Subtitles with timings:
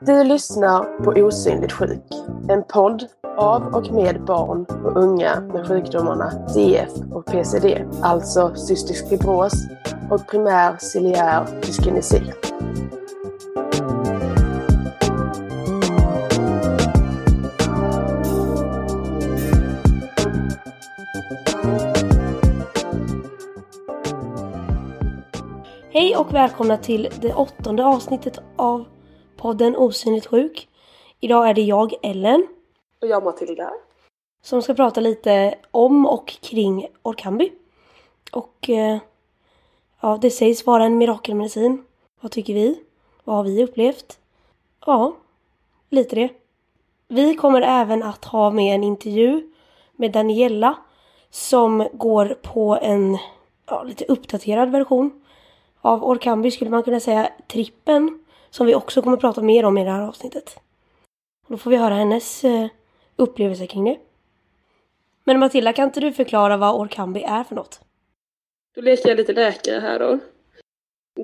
[0.00, 2.02] Du lyssnar på Osynligt sjuk,
[2.48, 3.06] en podd
[3.36, 9.52] av och med barn och unga med sjukdomarna CF och PCD, alltså cystisk fibros
[10.10, 12.22] och primär ciliär dyskinesi.
[26.12, 28.84] Hej och välkomna till det åttonde avsnittet av
[29.36, 30.68] podden Osynligt sjuk.
[31.20, 32.46] Idag är det jag, Ellen,
[33.02, 33.70] Och jag Matilda.
[34.42, 37.52] som ska prata lite om och kring Orkambi.
[38.32, 38.98] Och eh,
[40.00, 41.84] ja, det sägs vara en mirakelmedicin.
[42.20, 42.80] Vad tycker vi?
[43.24, 44.18] Vad har vi upplevt?
[44.86, 45.16] Ja,
[45.90, 46.28] lite det.
[47.08, 49.52] Vi kommer även att ha med en intervju
[49.92, 50.74] med Daniela
[51.30, 53.18] som går på en
[53.66, 55.21] ja, lite uppdaterad version
[55.82, 59.84] av Orkambi skulle man kunna säga trippen som vi också kommer prata mer om i
[59.84, 60.60] det här avsnittet.
[61.48, 62.66] Då får vi höra hennes eh,
[63.16, 63.98] upplevelse kring det.
[65.24, 67.80] Men Matilda, kan inte du förklara vad Orkambi är för något?
[68.74, 70.18] Då leker jag lite läkare här då.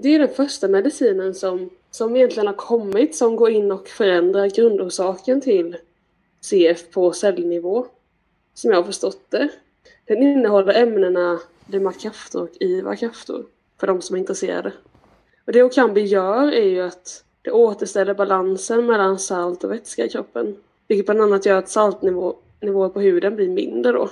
[0.02, 4.48] Det är den första medicinen som, som egentligen har kommit som går in och förändrar
[4.48, 5.76] grundorsaken till
[6.40, 7.86] CF på cellnivå.
[8.54, 9.48] Som jag har förstått det.
[10.04, 13.44] Den innehåller ämnena demakraftor och ivakraftor
[13.80, 14.72] för de som är intresserade.
[15.46, 20.08] Och det Okambi gör är ju att det återställer balansen mellan salt och vätska i
[20.08, 20.56] kroppen.
[20.88, 24.10] Vilket bland annat gör att saltnivåer på huden blir mindre då.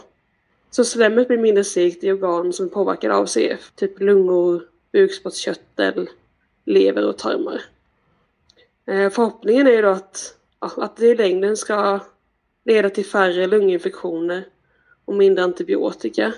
[0.70, 3.72] Så slemmet blir mindre segt i organ som är påverkade av CF.
[3.74, 6.08] Typ lungor, bukspottkörtel,
[6.64, 7.62] lever och tarmar.
[8.86, 12.00] Eh, förhoppningen är ju då att, ja, att det i längden ska
[12.64, 14.44] leda till färre lunginfektioner
[15.04, 16.32] och mindre antibiotika.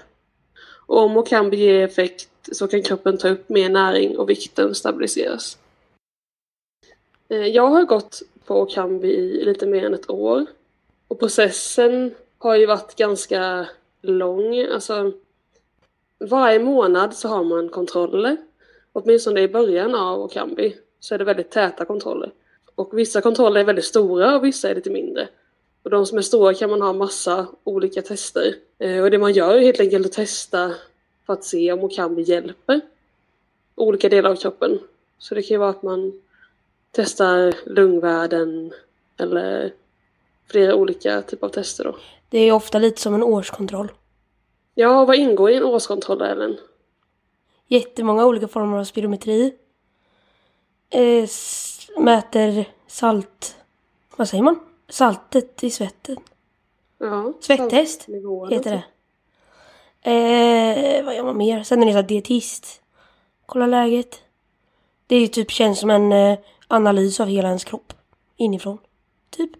[0.87, 5.59] Och om Okambi ger effekt så kan kroppen ta upp mer näring och vikten stabiliseras.
[7.29, 10.47] Eh, jag har gått på Kambi i lite mer än ett år.
[11.09, 13.69] Och processen har ju varit ganska
[14.03, 14.59] lång.
[14.65, 15.13] Alltså,
[16.19, 18.37] varje månad så har man kontroller.
[18.93, 22.31] Åtminstone i början av Okambi så är det väldigt täta kontroller.
[22.75, 25.29] Och vissa kontroller är väldigt stora och vissa är lite mindre.
[25.83, 28.55] Och de som är stora kan man ha massa olika tester.
[28.79, 30.75] Eh, och det man gör är helt enkelt att testa
[31.29, 32.81] för att se om Okambi hjälper
[33.75, 34.81] olika delar av kroppen.
[35.19, 36.23] Så det kan ju vara att man
[36.93, 38.73] testar lungvärden
[39.17, 39.73] eller
[40.47, 41.97] flera olika typer av tester då.
[42.29, 43.93] Det är ofta lite som en årskontroll.
[44.75, 46.57] Ja, vad ingår i en årskontroll Ellen?
[47.67, 49.55] Jättemånga olika former av spirometri.
[50.91, 51.29] Eh,
[51.99, 53.57] mäter salt...
[54.17, 54.61] Vad säger man?
[54.89, 56.17] Saltet i svetten.
[56.99, 58.85] Ja, saltnivåer heter det.
[60.03, 61.63] Eh, vad gör man mer?
[61.63, 62.83] Sen är det så här dietist.
[63.47, 64.21] Kolla läget.
[65.07, 66.39] Det är typ känns som en eh,
[66.69, 67.93] analys av hela ens kropp.
[68.37, 68.79] Inifrån.
[69.31, 69.51] Typ.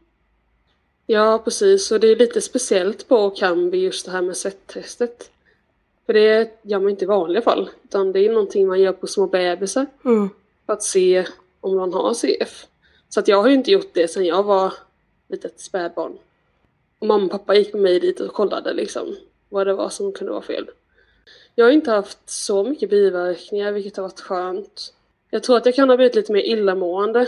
[1.07, 1.91] Ja, precis.
[1.91, 5.31] Och det är lite speciellt på Kambi just det här med svettestet.
[6.07, 7.71] För det gör man inte i vanliga fall.
[7.85, 9.87] Utan det är någonting man gör på små bebisar.
[10.05, 10.29] Mm.
[10.67, 11.27] För att se
[11.61, 12.67] om man har CF.
[13.09, 14.75] Så att jag har ju inte gjort det sedan jag var
[15.29, 16.19] litet spädbarn.
[16.99, 19.17] Och mamma och pappa gick med mig dit och kollade liksom
[19.49, 20.71] vad det var som kunde vara fel.
[21.55, 24.95] Jag har inte haft så mycket biverkningar vilket har varit skönt.
[25.31, 27.21] Jag tror att jag kan ha blivit lite mer illamående.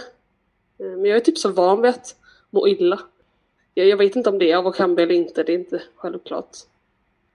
[0.78, 2.16] Eh, men jag är typ så van vid att
[2.50, 3.00] må illa.
[3.74, 6.56] Jag, jag vet inte om det är av Okambi eller inte, det är inte självklart.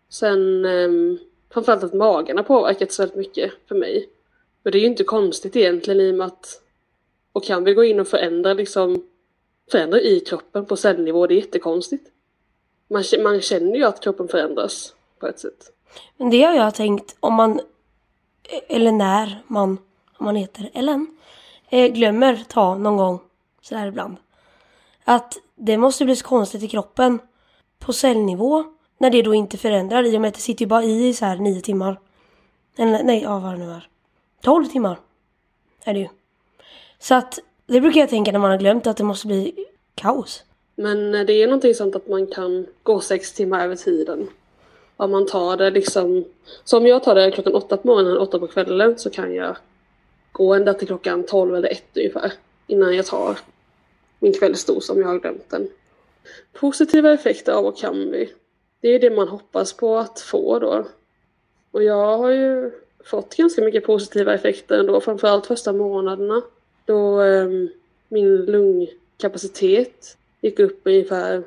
[0.10, 1.20] Sen eh,
[1.50, 4.10] framförallt att magen har påverkats väldigt mycket för mig.
[4.64, 6.62] Men det är ju inte konstigt egentligen i och med att
[7.34, 9.04] Okambi går in och förändrar liksom
[9.72, 12.12] förändrar i kroppen på cellnivå, det är jättekonstigt.
[12.88, 15.72] Man, man känner ju att kroppen förändras på ett sätt.
[16.18, 17.62] Men det har jag tänkt om man,
[18.68, 19.78] eller när man,
[20.18, 21.18] om man heter Ellen,
[21.70, 23.20] eh, glömmer ta någon gång
[23.62, 24.18] sådär ibland.
[25.04, 27.20] Att det måste bli så konstigt i kroppen
[27.80, 28.64] på cellnivå
[28.98, 31.26] när det då inte förändrar i och med att det sitter ju bara i så
[31.26, 32.00] här nio timmar.
[32.78, 33.90] Eller nej, ja vad det nu är.
[34.42, 35.00] Tolv timmar
[35.84, 36.08] är det ju.
[37.00, 39.66] Så att det brukar jag tänka när man har glömt att det måste bli
[39.96, 40.44] kaos.
[40.76, 44.28] Men eh, det är någonting sånt att man kan gå sex timmar över tiden.
[44.98, 46.26] Om man tar det liksom,
[46.64, 49.36] så om jag tar det klockan åtta på morgonen och åtta på kvällen så kan
[49.36, 49.58] jag
[50.32, 52.34] gå ända till klockan tolv eller ett ungefär.
[52.68, 53.40] Innan jag tar
[54.20, 55.70] min kvällsdos om jag har glömt den.
[56.54, 58.30] Positiva effekter av Okambi.
[58.82, 60.86] Det är det man hoppas på att få då.
[61.72, 62.72] Och jag har ju
[63.06, 66.42] fått ganska mycket positiva effekter ändå, framförallt första månaderna.
[66.86, 67.48] Då eh,
[68.08, 71.44] min lungkapacitet gick upp ungefär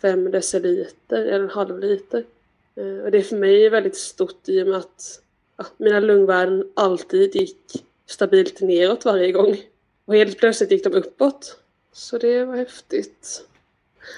[0.00, 2.24] 5 deciliter eller en halv liter.
[2.74, 5.20] Eh, och det är för mig väldigt stort i och med att
[5.56, 9.60] ja, mina lungvärden alltid gick stabilt neråt varje gång.
[10.04, 11.58] Och helt plötsligt gick de uppåt.
[11.92, 13.46] Så det var häftigt.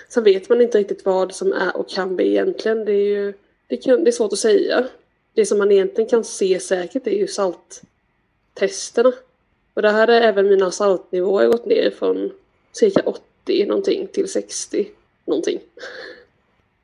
[0.08, 2.84] Sen vet man inte riktigt vad som är och kan bli egentligen.
[2.84, 3.32] Det är ju
[3.66, 4.88] det, kan, det är svårt att säga.
[5.34, 9.12] Det som man egentligen kan se säkert är ju salttesterna.
[9.74, 12.32] Och där hade även mina saltnivåer gått ner från
[12.72, 14.88] cirka 8 80 någonting till 60
[15.25, 15.61] någonting.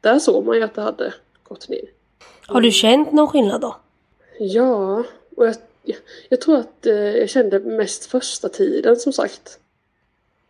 [0.00, 1.84] Där såg man ju att det hade gått ner.
[2.46, 3.76] Har du känt någon skillnad då?
[4.38, 5.04] Ja,
[5.36, 5.98] och jag, jag,
[6.28, 9.58] jag tror att eh, jag kände mest första tiden som sagt.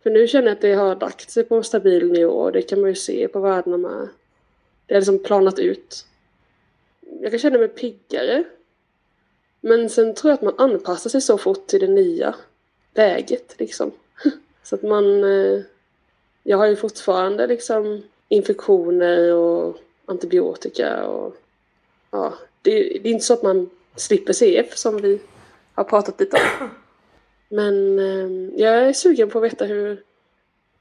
[0.03, 2.61] För nu känner jag att det har lagt sig på en stabil nivå och det
[2.61, 4.07] kan man ju se på värdena med.
[4.85, 6.05] Det har liksom planat ut.
[7.21, 8.43] Jag kan känna mig piggare.
[9.61, 12.35] Men sen tror jag att man anpassar sig så fort till det nya
[12.93, 13.91] läget liksom.
[14.63, 15.23] Så att man...
[15.23, 15.61] Eh,
[16.43, 21.35] jag har ju fortfarande liksom infektioner och antibiotika och...
[22.11, 25.19] Ja, det, det är inte så att man slipper CF som vi
[25.73, 26.69] har pratat lite om.
[27.49, 30.03] Men eh, jag är sugen på att veta hur,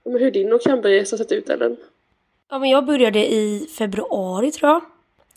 [0.04, 1.76] hur din Ocamberesa har sett ut Ellen.
[2.50, 4.82] Ja, men jag började i februari tror jag.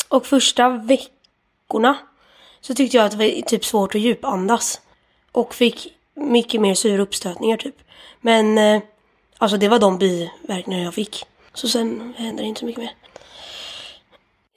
[0.09, 1.97] Och första veckorna
[2.61, 4.81] så tyckte jag att det var typ svårt att djupandas.
[5.31, 7.75] Och fick mycket mer sura uppstötningar typ.
[8.21, 8.81] Men eh,
[9.44, 11.25] alltså det var de biverkningar jag fick.
[11.54, 12.95] Så sen hände det inte så mycket mer.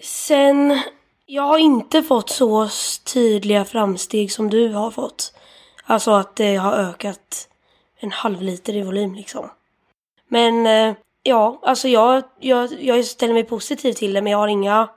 [0.03, 0.81] Sen,
[1.27, 2.69] jag har inte fått så
[3.05, 5.33] tydliga framsteg som du har fått.
[5.85, 7.49] Alltså att det har ökat
[7.97, 9.51] en halv liter i volym liksom.
[10.29, 14.49] Men eh, ja, alltså jag, jag, jag ställer mig positiv till det men jag har
[14.49, 14.89] inga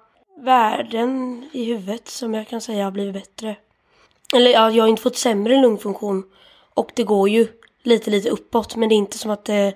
[0.42, 3.56] värden i huvudet som jag kan säga har blivit bättre.
[4.36, 6.24] Eller ja, jag har inte fått sämre lungfunktion
[6.74, 7.48] och det går ju
[7.84, 9.74] lite, lite uppåt men det är inte som att det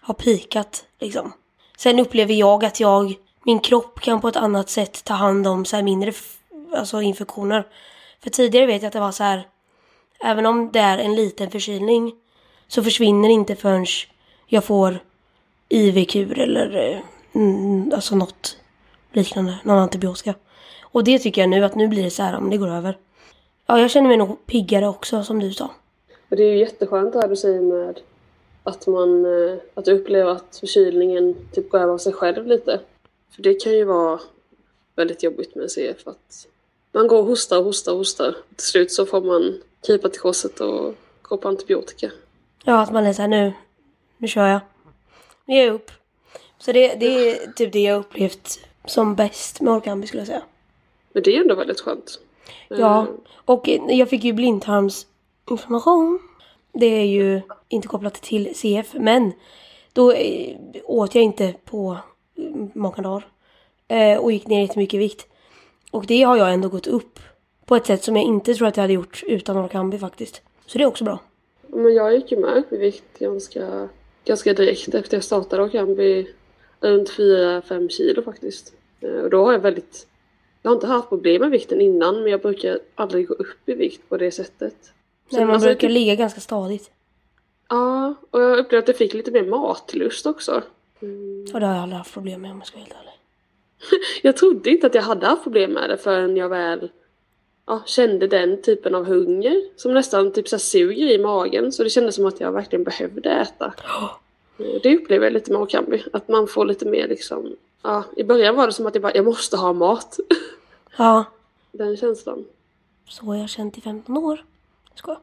[0.00, 1.32] har pikat liksom.
[1.76, 3.14] Sen upplever jag att jag,
[3.44, 6.12] min kropp kan på ett annat sätt ta hand om så här mindre
[6.76, 7.66] alltså infektioner.
[8.22, 9.46] För tidigare vet jag att det var så här
[10.24, 12.12] Även om det är en liten förkylning
[12.68, 13.86] så försvinner det inte förrän
[14.46, 14.98] jag får
[15.68, 16.98] IV-kur eller eh,
[17.32, 18.56] mm, mm, alltså något
[19.12, 20.34] liknande, någon antibiotika.
[20.82, 22.96] Och det tycker jag nu att nu blir det så här, men det går över.
[23.66, 25.70] Ja, jag känner mig nog piggare också som du sa.
[26.30, 28.00] Och det är ju jätteskönt det här du säger med
[28.62, 32.80] att man eh, att upplever att förkylningen typ går över av sig själv lite.
[33.34, 34.20] För det kan ju vara
[34.96, 36.46] väldigt jobbigt med CF att
[36.92, 38.36] man går och hostar och hostar och hostar.
[38.56, 42.10] Till slut så får man krypa till korset och gå på antibiotika.
[42.64, 43.52] Ja, att man är såhär nu,
[44.18, 44.60] nu kör jag.
[45.44, 45.90] Nu ger jag upp.
[46.58, 50.42] Så det, det är typ det jag upplevt som bäst med Orkambi skulle jag säga.
[51.12, 52.20] Men det är ändå väldigt skönt.
[52.68, 53.06] Ja, eh.
[53.44, 54.32] och jag fick ju
[55.50, 56.18] Information.
[56.72, 59.32] Det är ju inte kopplat till CF, men
[59.92, 61.96] då eh, åt jag inte på
[62.38, 63.26] mm, många dagar.
[63.88, 65.26] Eh, och gick ner jättemycket i vikt.
[65.90, 67.18] Och det har jag ändå gått upp
[67.66, 70.42] på ett sätt som jag inte tror att jag hade gjort utan Orkambi faktiskt.
[70.66, 71.18] Så det är också bra.
[71.66, 73.88] Men jag gick ju med upp i vikt ganska,
[74.24, 76.26] ganska direkt efter jag startade Orkambi.
[76.80, 78.72] Runt 4-5 kilo faktiskt.
[79.00, 80.06] Eh, och då har jag väldigt...
[80.62, 83.74] Jag har inte haft problem med vikten innan men jag brukar aldrig gå upp i
[83.74, 84.92] vikt på det sättet.
[85.32, 85.94] Nej, man alltså, brukar typ...
[85.94, 86.90] ligga ganska stadigt.
[87.68, 90.62] Ja, och jag upplevde att jag fick lite mer matlust också.
[91.02, 91.46] Mm.
[91.54, 93.14] Och det har jag aldrig haft problem med om jag ska vara helt ärlig.
[94.22, 96.90] jag trodde inte att jag hade haft problem med det förrän jag väl
[97.66, 101.72] ja, kände den typen av hunger som nästan typ så suger i magen.
[101.72, 103.74] Så det kändes som att jag verkligen behövde äta.
[104.82, 106.02] Det upplever jag lite med Okambi.
[106.12, 107.56] Att man får lite mer liksom...
[107.82, 110.18] Ja, I början var det som att jag bara, jag måste ha mat.
[110.96, 111.24] Ja.
[111.72, 112.44] Den känslan.
[113.08, 114.44] Så har jag känt i 15 år.
[114.94, 115.16] Ska.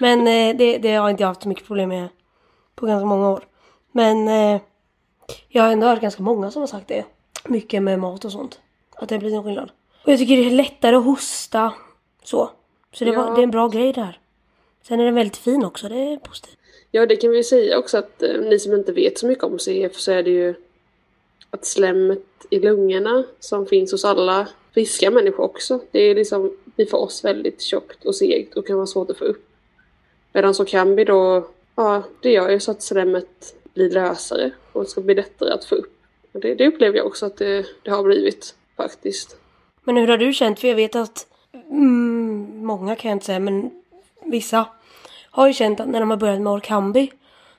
[0.00, 2.08] Men eh, det, det har inte jag haft så mycket problem med
[2.74, 3.44] på ganska många år.
[3.92, 4.60] Men eh,
[5.48, 7.04] jag har ändå hört ganska många som har sagt det.
[7.44, 8.60] Mycket med mat och sånt.
[8.96, 9.70] Att det blir en skillnad.
[10.04, 11.72] Och jag tycker det är lättare att hosta
[12.22, 12.50] så.
[12.92, 13.22] Så det, ja.
[13.22, 14.18] var, det är en bra grej där.
[14.82, 16.58] Sen är den väldigt fin också, det är positivt.
[16.90, 19.58] Ja, det kan vi säga också att eh, ni som inte vet så mycket om
[19.58, 20.54] CF så är det ju
[21.50, 25.80] att slemmet i lungorna som finns hos alla friska människor också.
[25.90, 29.18] Det är liksom, blir för oss väldigt tjockt och segt och kan vara svårt att
[29.18, 29.48] få upp.
[30.32, 34.88] Medan så kan vi då, ja, det gör ju så att slemmet blir lösare och
[34.88, 35.92] ska bli lättare att få upp.
[36.32, 39.36] Det, det upplever jag också att det, det har blivit faktiskt.
[39.84, 40.60] Men hur har du känt?
[40.60, 41.26] För jag vet att
[41.70, 43.70] mm, många kan jag inte säga, men
[44.24, 44.66] vissa
[45.30, 47.12] har ju känt att när de har börjat med Orkambi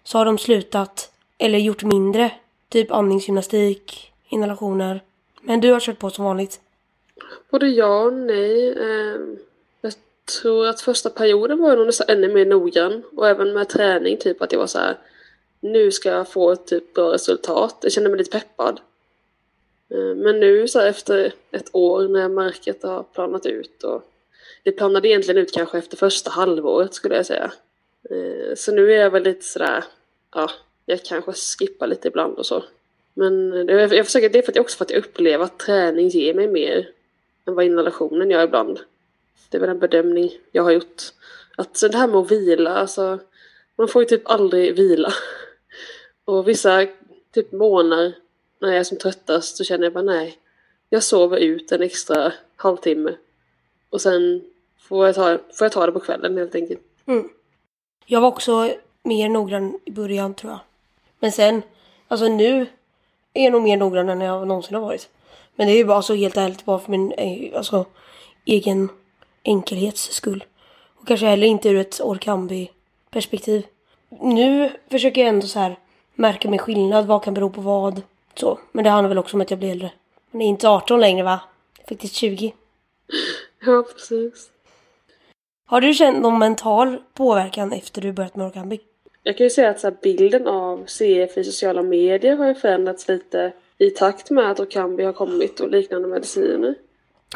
[0.04, 2.32] så har de slutat eller gjort mindre.
[2.70, 5.02] Typ andningsgymnastik, inhalationer.
[5.42, 6.60] Men du har kört på som vanligt?
[7.50, 8.78] Både ja och nej.
[8.80, 9.38] Ehm,
[9.82, 9.94] jag
[10.42, 13.04] tror att första perioden var jag nog nästan ännu mer noggrann.
[13.16, 14.98] Och även med träning, typ att jag var så här.
[15.60, 17.78] Nu ska jag få ett typ bra resultat.
[17.82, 18.80] Jag kände mig lite peppad.
[19.90, 24.04] Ehm, men nu så här, efter ett år när märket har planat ut och
[24.64, 27.52] det planade egentligen ut kanske efter första halvåret skulle jag säga.
[28.10, 29.84] Ehm, så nu är jag väl lite sådär,
[30.34, 30.50] ja,
[30.86, 32.64] jag kanske skippar lite ibland och så.
[33.14, 35.60] Men jag jag försöker, det är för att jag också för att jag upplever att
[35.60, 36.90] träning ger mig mer
[37.48, 38.80] än vad inhalationen gör ibland.
[39.50, 41.02] Det är väl en bedömning jag har gjort.
[41.58, 43.20] Att så det här med att vila, alltså
[43.76, 45.14] man får ju typ aldrig vila.
[46.26, 46.88] Och vissa
[47.32, 48.16] typ månader
[48.60, 50.38] när jag är som tröttast så känner jag bara nej.
[50.90, 53.16] Jag sover ut en extra halvtimme.
[53.90, 54.42] Och sen
[54.80, 56.82] får jag ta, får jag ta det på kvällen helt enkelt.
[57.06, 57.30] Mm.
[58.06, 58.74] Jag var också
[59.04, 60.60] mer noggrann i början tror jag.
[61.20, 61.62] Men sen,
[62.08, 62.68] alltså nu
[63.34, 65.10] är jag nog mer noggrann än jag någonsin har varit.
[65.56, 67.86] Men det är ju bara så helt ärligt bara för min eh, alltså,
[68.46, 68.90] egen
[69.44, 70.44] enkelhets skull.
[70.96, 73.66] Och kanske heller inte ur ett Orkambi-perspektiv.
[74.10, 75.80] Nu försöker jag ändå så här
[76.16, 78.02] märka min skillnad, vad kan bero på vad.
[78.36, 78.60] Så.
[78.72, 79.92] Men det handlar väl också om att jag blir äldre.
[80.32, 81.40] Man är inte 18 längre va?
[81.90, 82.54] Faktiskt 20.
[83.66, 84.50] Ja, precis.
[85.66, 88.80] Har du känt någon mental påverkan efter du börjat med Orkambi?
[89.24, 93.08] Jag kan ju säga att så bilden av CF i sociala medier har ju förändrats
[93.08, 96.76] lite i takt med att Orkambi har kommit och liknande mediciner.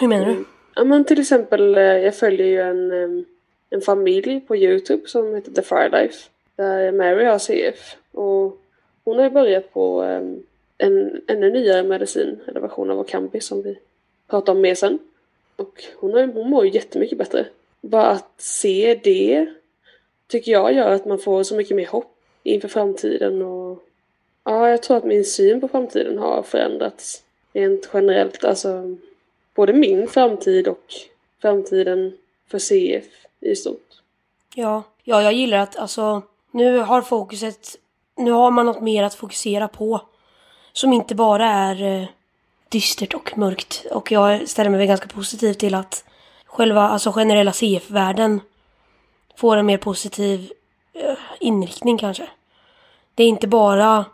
[0.02, 0.46] Hur menar du?
[0.76, 3.26] Ja men till exempel, eh, jag följer ju en,
[3.70, 6.30] en familj på Youtube som heter The Fire Life.
[6.56, 7.96] Där Mary har CF.
[8.12, 8.62] Och
[9.04, 10.02] hon har ju börjat på
[10.78, 13.78] en ännu nyare medicin, eller version av Orkambi som vi
[14.28, 15.00] pratar om mer sen.
[15.56, 17.46] Och hon, har, hon mår ju jättemycket bättre.
[17.82, 19.48] Bara att se det
[20.28, 23.87] tycker jag gör att man får så mycket mer hopp inför framtiden och
[24.48, 27.24] ja, jag tror att min syn på framtiden har förändrats
[27.54, 28.44] rent generellt.
[28.44, 28.98] Alltså
[29.56, 30.94] både min framtid och
[31.42, 32.18] framtiden
[32.52, 33.06] för CF
[33.40, 33.88] i stort.
[34.56, 37.76] Ja, ja, jag gillar att alltså nu har fokuset,
[38.16, 40.02] nu har man något mer att fokusera på.
[40.74, 42.08] Som inte bara är eh,
[42.70, 43.86] dystert och mörkt.
[43.92, 46.04] Och jag ställer mig väl ganska positiv till att
[46.46, 48.42] själva, alltså generella CF-världen
[49.36, 50.52] får en mer positiv
[50.94, 52.30] eh, inriktning kanske.
[53.16, 54.06] Det är inte bara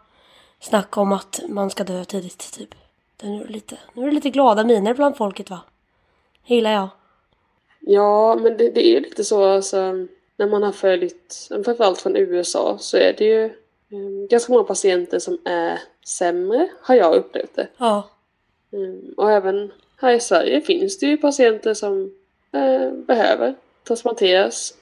[0.64, 2.76] snack om att man ska dö tidigt typ.
[3.18, 5.60] Det är nu, lite, nu är det lite glada miner bland folket va?
[6.46, 6.88] Gillar jag.
[7.80, 12.78] Ja, men det, det är lite så alltså, när man har följt, framförallt från USA,
[12.80, 17.68] så är det ju eh, ganska många patienter som är sämre, har jag upplevt det.
[17.78, 18.10] Ja.
[18.72, 22.14] Mm, och även här i Sverige finns det ju patienter som
[22.52, 23.56] eh, behöver
[23.88, 24.74] transplanteras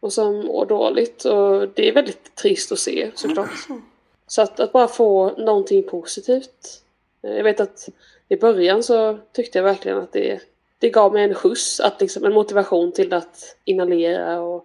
[0.00, 3.50] och som mår dåligt och det är väldigt trist att se såklart.
[4.28, 6.82] Så att, att bara få någonting positivt.
[7.22, 7.88] Eh, Jag vet att
[8.28, 10.40] i början så tyckte jag verkligen att det,
[10.78, 14.64] det gav mig en skjuts, att liksom, en motivation till att inhalera och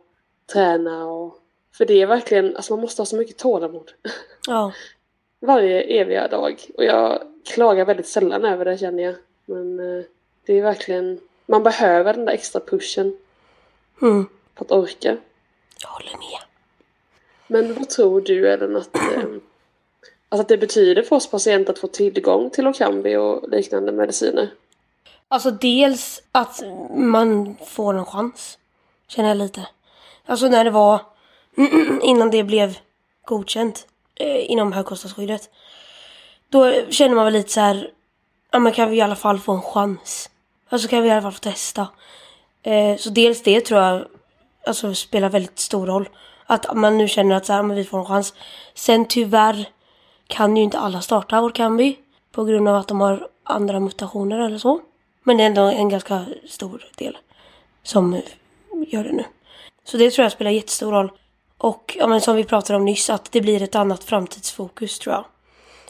[0.54, 1.40] träna och
[1.78, 3.92] för det är verkligen, alltså man måste ha så mycket tålamod.
[4.48, 4.72] Ja.
[5.40, 6.62] Varje eviga dag.
[6.78, 9.16] Och jag klagar väldigt sällan över det känner jag.
[9.46, 10.06] Men eh,
[10.46, 13.18] det är verkligen, man behöver den där extra pushen
[14.02, 14.26] Mm.
[14.56, 15.18] för att orka.
[15.82, 16.40] Jag håller med.
[17.48, 19.24] Men vad tror du Ellen att, eh,
[20.34, 24.50] alltså att det betyder för oss patienter att få tillgång till Okambi och liknande mediciner?
[25.28, 26.64] Alltså dels att
[26.96, 28.58] man får en chans.
[29.08, 29.68] Känner jag lite.
[30.26, 31.02] Alltså när det var
[32.02, 32.78] innan det blev
[33.26, 35.50] godkänt eh, inom högkostnadsskyddet.
[36.50, 37.90] Då känner man väl lite så här.
[38.52, 40.30] Ja men kan vi i alla fall få en chans.
[40.70, 41.88] Alltså kan vi i alla fall få testa.
[42.64, 44.06] Eh, så dels det tror jag
[44.66, 46.10] alltså spelar väldigt stor roll.
[46.46, 48.34] Att man nu känner att så här, men vi får en chans.
[48.74, 49.66] Sen tyvärr
[50.28, 51.98] kan ju inte alla starta Orkambi.
[52.32, 54.82] På grund av att de har andra mutationer eller så.
[55.24, 57.18] Men det är ändå en ganska stor del
[57.84, 58.22] som
[58.88, 59.26] gör det nu.
[59.84, 61.12] Så det tror jag spelar jättestor roll.
[61.58, 65.16] Och ja, men som vi pratade om nyss, att det blir ett annat framtidsfokus tror
[65.16, 65.26] jag.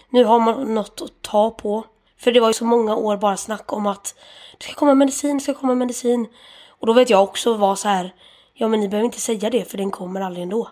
[0.09, 1.83] Nu har man något att ta på.
[2.17, 4.15] För det var ju så många år bara snack om att
[4.57, 6.27] det ska komma medicin, det ska komma medicin.
[6.67, 8.13] Och då vet jag också var så här,
[8.53, 10.69] ja men ni behöver inte säga det för den kommer aldrig ändå.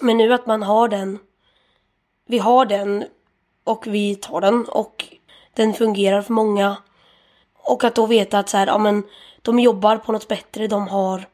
[0.00, 1.18] Men nu att man har den,
[2.26, 3.04] vi har den
[3.64, 5.04] och vi tar den och
[5.54, 6.76] den fungerar för många.
[7.54, 9.02] Och att då veta att så här, ja men
[9.42, 11.28] de jobbar på något bättre, de har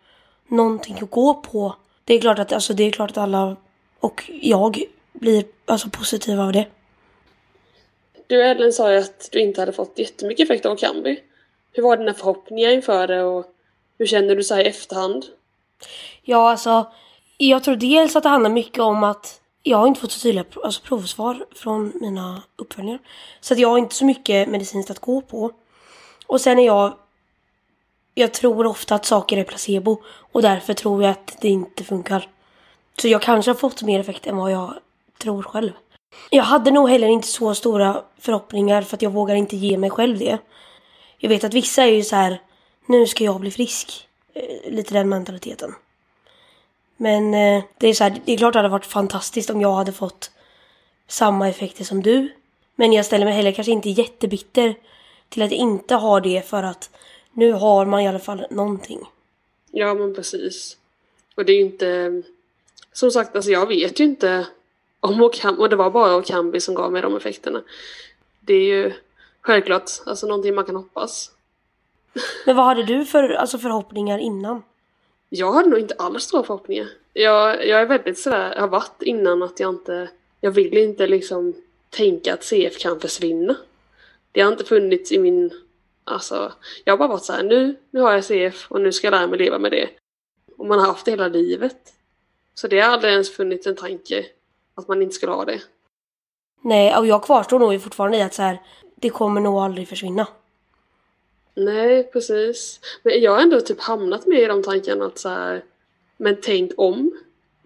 [0.49, 1.75] någonting att gå på.
[2.05, 3.57] Det är klart att, alltså det är klart att alla
[4.01, 4.83] och jag
[5.13, 6.67] blir alltså positiva av det.
[8.27, 11.21] Du Ellen sa ju att du inte hade fått jättemycket effekt av Orkambi.
[11.73, 13.47] Hur var dina förhoppningar inför det och
[13.99, 15.25] hur känner du så i efterhand?
[16.23, 16.93] Ja, alltså
[17.39, 20.45] jag tror dels att det handlar mycket om att jag har inte fått så tydliga
[20.64, 23.00] alltså, provsvar från mina uppföljningar.
[23.40, 25.50] Så att jag har inte så mycket medicinskt att gå på.
[26.26, 26.95] Och sen är jag...
[28.14, 32.28] Jag tror ofta att saker är placebo och därför tror jag att det inte funkar.
[33.00, 34.75] Så jag kanske har fått mer effekt än vad jag
[35.19, 35.73] tror själv.
[36.31, 39.90] Jag hade nog heller inte så stora förhoppningar för att jag vågar inte ge mig
[39.90, 40.38] själv det.
[41.19, 42.40] Jag vet att vissa är ju så här,
[42.87, 44.09] nu ska jag bli frisk.
[44.35, 45.75] Eh, lite den mentaliteten.
[47.02, 49.73] Men eh, det är så här, det är klart det hade varit fantastiskt om jag
[49.73, 50.30] hade fått
[51.09, 52.32] samma effekter som du.
[52.75, 54.75] Men jag ställer mig heller kanske inte jättebitter
[55.28, 56.90] till att inte har det för att
[57.32, 59.00] nu har man i alla fall någonting.
[59.71, 60.76] Ja men precis.
[61.35, 62.23] Och det är ju inte...
[62.92, 64.47] Som sagt, alltså jag vet ju inte
[65.00, 67.62] om Okam, och det var bara Okambi som gav mig de effekterna.
[68.40, 68.92] Det är ju
[69.40, 71.30] självklart alltså någonting man kan hoppas.
[72.47, 74.62] Men vad hade du för alltså, förhoppningar innan?
[75.35, 76.89] Jag hade nog inte alls stora förhoppningar.
[77.12, 80.09] Jag, jag är väldigt sådär, jag har varit innan att jag inte,
[80.41, 81.55] jag vill inte liksom
[81.91, 83.57] tänka att CF kan försvinna.
[84.33, 85.51] Det har inte funnits i min,
[86.05, 86.53] alltså,
[86.85, 89.27] jag har bara varit såhär, nu, nu har jag CF och nu ska jag lära
[89.27, 89.89] mig leva med det.
[90.57, 91.93] Och man har haft det hela livet.
[92.55, 94.27] Så det har aldrig ens funnits en tanke
[94.75, 95.62] att man inte skulle ha det.
[96.62, 98.59] Nej, och jag kvarstår nog fortfarande i att så här,
[98.97, 100.27] det kommer nog aldrig försvinna.
[101.54, 102.80] Nej, precis.
[103.02, 105.64] Men jag har ändå typ hamnat med i de tankarna att så här,
[106.16, 107.18] men tänk om.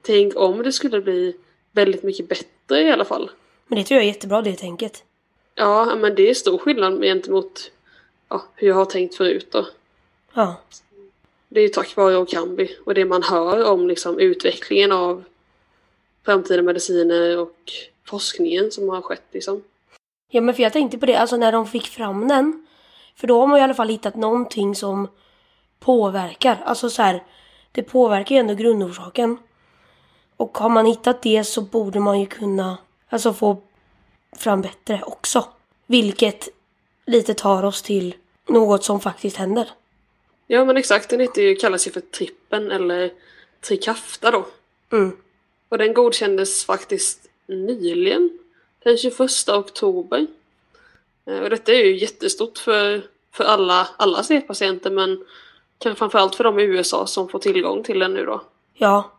[0.03, 1.37] Tänk om det skulle bli
[1.73, 3.31] väldigt mycket bättre i alla fall.
[3.67, 5.05] Men det tror jag är jättebra det tänket.
[5.55, 7.71] Ja, men det är stor skillnad gentemot
[8.29, 9.67] ja, hur jag har tänkt förut då.
[10.35, 10.61] Ja.
[11.49, 15.25] Det är ju tack vare Okambi och det man hör om liksom utvecklingen av
[16.25, 17.73] framtida mediciner och
[18.05, 19.63] forskningen som har skett liksom.
[20.31, 22.66] Ja men för jag tänkte på det, alltså när de fick fram den.
[23.17, 25.09] För då har man i alla fall hittat någonting som
[25.79, 26.63] påverkar.
[26.65, 27.23] Alltså så här,
[27.73, 29.39] det påverkar ju ändå grundorsaken.
[30.37, 33.63] Och har man hittat det så borde man ju kunna alltså få
[34.37, 35.45] fram bättre också.
[35.87, 36.49] Vilket
[37.07, 38.15] lite tar oss till
[38.49, 39.71] något som faktiskt händer.
[40.47, 43.13] Ja men exakt, den heter ju, kallas ju för trippen eller
[43.61, 44.47] trikafta då.
[44.93, 45.17] Mm.
[45.69, 48.39] Och den godkändes faktiskt nyligen,
[48.83, 50.27] den 21 oktober.
[51.27, 53.03] Eh, Och detta är ju jättestort för,
[53.33, 55.25] för alla, alla C-patienter men
[55.79, 58.43] kanske framförallt för de i USA som får tillgång till den nu då.
[58.75, 59.11] Ja.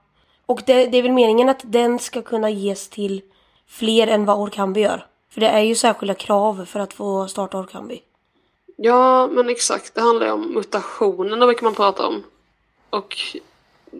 [0.45, 3.21] Och det, det är väl meningen att den ska kunna ges till
[3.67, 5.05] fler än vad Orkambi gör.
[5.29, 8.01] För det är ju särskilda krav för att få starta Orkambi.
[8.75, 9.95] Ja, men exakt.
[9.95, 12.23] Det handlar ju om mutationerna brukar man prata om.
[12.89, 13.15] Och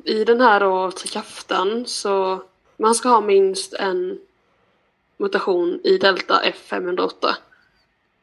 [0.04, 2.44] i den här då trikaftan så
[2.78, 4.20] man ska ha minst en
[5.18, 7.12] mutation i delta F508.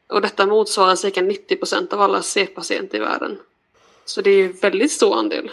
[0.07, 3.37] Och detta motsvarar cirka 90% av alla C-patienter i världen.
[4.05, 5.51] Så det är ju väldigt stor andel.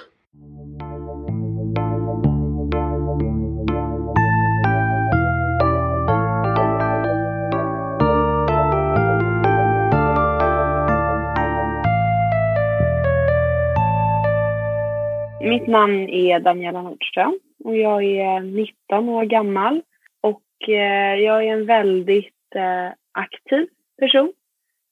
[15.41, 19.83] Mitt namn är Daniela Nordström och jag är 19 år gammal
[20.21, 23.67] och eh, jag är en väldigt eh, aktiv
[23.99, 24.33] person.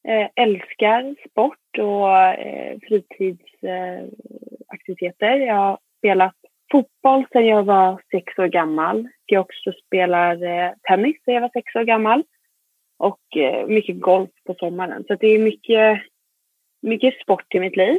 [0.08, 5.36] Eh, älskar sport och eh, fritidsaktiviteter.
[5.36, 6.36] jag har spelat
[6.72, 9.08] fotboll sedan jag var sex år gammal.
[9.26, 12.24] Jag också spelar eh, tennis sedan jag var sex år gammal
[12.98, 13.20] och
[13.66, 15.04] mycket golf på sommaren.
[15.08, 16.02] Så det är mycket,
[16.82, 17.98] mycket sport i mitt liv.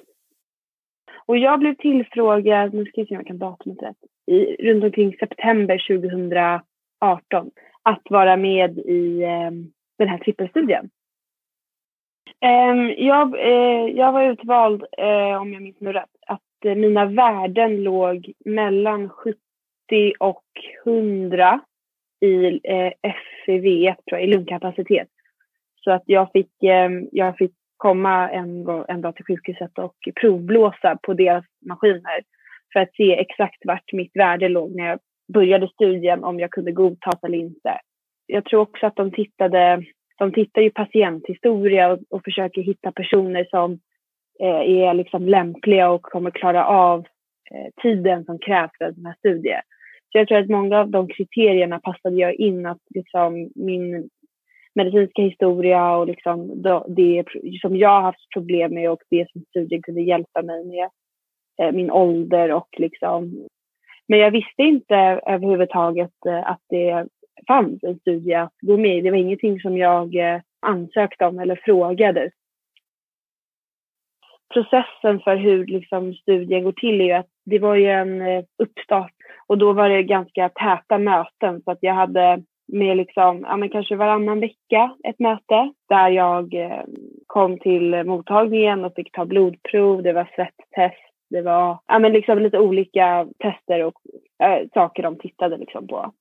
[1.26, 4.84] Och jag blev tillfrågad, nu ska vi se om jag kan datumet rätt, i, runt
[4.84, 7.52] omkring september 2018
[7.84, 9.52] att vara med i eh,
[9.98, 10.90] den här trippelstudien.
[12.42, 17.06] Ehm, jag, eh, jag var utvald, eh, om jag minns nu rätt, att eh, mina
[17.06, 19.38] värden låg mellan 70
[20.20, 20.44] och
[20.86, 21.62] 100
[22.22, 22.92] i eh,
[23.48, 25.08] FEV1, tror jag, i lungkapacitet.
[25.84, 30.98] Så att jag fick, ehm, jag fick komma en, en dag till sjukhuset och provblåsa
[31.04, 32.22] på deras maskiner
[32.74, 35.00] för att se exakt vart mitt värde låg när jag
[35.34, 37.80] började studien, om jag kunde godtas eller inte.
[38.26, 39.84] Jag tror också att de tittade,
[40.22, 43.80] de tittar ju patienthistoria och, och försöker hitta personer som
[44.40, 47.00] eh, är liksom lämpliga och kommer klara av
[47.52, 49.62] eh, tiden som krävs för en här studie.
[50.12, 54.10] Så jag tror att många av de kriterierna passade jag in att liksom min
[54.76, 57.24] medicinska historia och liksom det
[57.62, 60.90] som jag har haft problem med och det som studien kunde hjälpa mig med.
[61.62, 63.48] Eh, min ålder och liksom.
[64.08, 67.08] Men jag visste inte överhuvudtaget eh, att det
[67.48, 69.02] fanns en studie att gå med i.
[69.02, 72.32] Det var ingenting som jag eh, ansökte om eller frågade.
[74.54, 78.44] Processen för hur liksom studien går till är ju att det var ju en eh,
[78.58, 79.14] uppstart
[79.48, 83.70] och då var det ganska täta möten så att jag hade med liksom, ja men
[83.70, 86.84] kanske varannan vecka ett möte där jag eh,
[87.28, 92.40] kom till mottagningen och fick ta blodprov, det var svettest, det var ja men liksom
[92.40, 93.94] lite olika tester och
[94.44, 96.14] äh, saker de tittade liksom på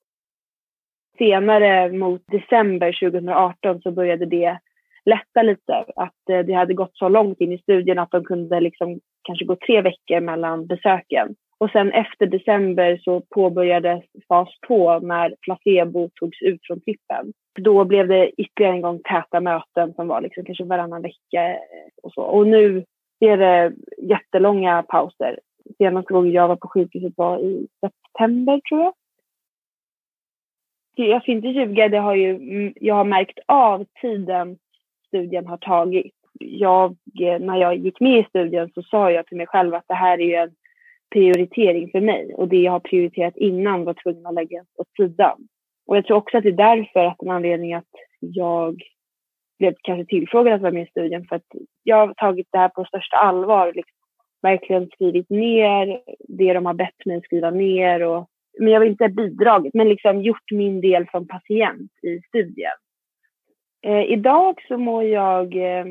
[1.21, 4.59] senare mot december 2018 så började det
[5.05, 5.85] lätta lite.
[5.97, 9.45] Att eh, det hade gått så långt in i studien att de kunde liksom kanske
[9.45, 11.35] gå tre veckor mellan besöken.
[11.59, 17.33] Och sen efter december så påbörjades fas 2, när placebo togs ut från trippen.
[17.61, 21.59] Då blev det ytterligare en gång täta möten som var liksom kanske varannan vecka eh,
[22.03, 22.23] och så.
[22.23, 22.85] Och nu
[23.21, 25.39] är det jättelånga pauser.
[25.79, 28.93] Senaste gången jag var på sjukhuset var i september tror jag.
[31.09, 34.59] Jag ska inte ljuga, det har ju, mm, jag har märkt av tiden
[35.07, 36.15] studien har tagit.
[36.39, 39.89] Jag, eh, när jag gick med i studien så sa jag till mig själv att
[39.89, 40.55] det här är ju en
[41.11, 45.49] prioritering för mig och det jag har prioriterat innan var tvungen att lägga åt sidan.
[45.87, 48.83] Och jag tror också att det är därför att en anledning att jag
[49.59, 51.47] blev kanske tillfrågad att vara med i studien för att
[51.83, 53.73] jag har tagit det här på största allvar.
[53.75, 53.97] Liksom,
[54.43, 58.03] verkligen skrivit ner det de har bett mig skriva ner.
[58.03, 62.77] Och, men jag vill inte bidragit, men liksom gjort min del som patient i studien.
[63.83, 65.87] Eh, idag så mår jag eh,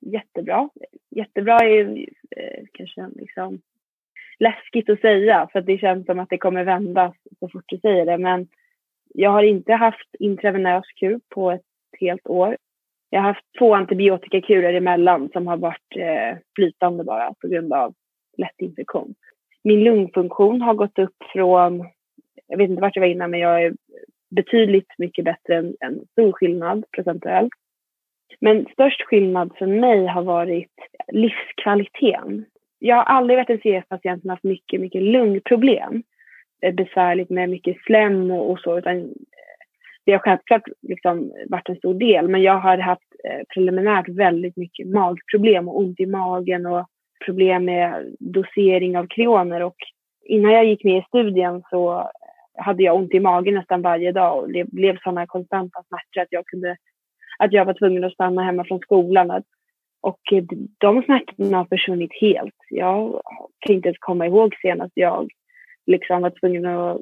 [0.00, 0.68] jättebra.
[1.10, 3.60] Jättebra är eh, kanske liksom
[4.38, 7.78] läskigt att säga för att det känns som att det kommer vändas så fort du
[7.78, 8.18] säger det.
[8.18, 8.48] Men
[9.14, 11.62] jag har inte haft intravenös kur på ett
[12.00, 12.56] helt år.
[13.10, 17.94] Jag har haft två antibiotikakurer emellan som har varit eh, flytande bara på grund av
[18.36, 19.14] lätt infektion.
[19.64, 21.88] Min lungfunktion har gått upp från,
[22.46, 23.72] jag vet inte vart jag var innan, men jag är
[24.30, 27.52] betydligt mycket bättre än än stor skillnad procentuellt.
[28.40, 30.72] Men störst skillnad för mig har varit
[31.12, 32.44] livskvaliteten.
[32.78, 36.02] Jag har aldrig varit en CF-patient som haft mycket, mycket lungproblem.
[36.72, 39.04] Besvärligt med mycket slem och, och så, utan eh,
[40.04, 42.28] det har självklart liksom varit en stor del.
[42.28, 46.86] Men jag har haft eh, preliminärt väldigt mycket magproblem och ont i magen och
[47.24, 49.62] problem med dosering av kreoner.
[49.62, 49.76] Och
[50.24, 52.10] innan jag gick med i studien så
[52.54, 56.32] hade jag ont i magen nästan varje dag och det blev sådana konstanta smärtor att
[56.32, 56.76] jag kunde
[57.38, 59.42] att jag var tvungen att stanna hemma från skolan.
[60.00, 60.20] Och
[60.78, 62.54] de smärtorna har försvunnit helt.
[62.70, 63.20] Jag
[63.58, 65.30] kan inte ens komma ihåg senast jag
[65.86, 67.00] liksom var tvungen att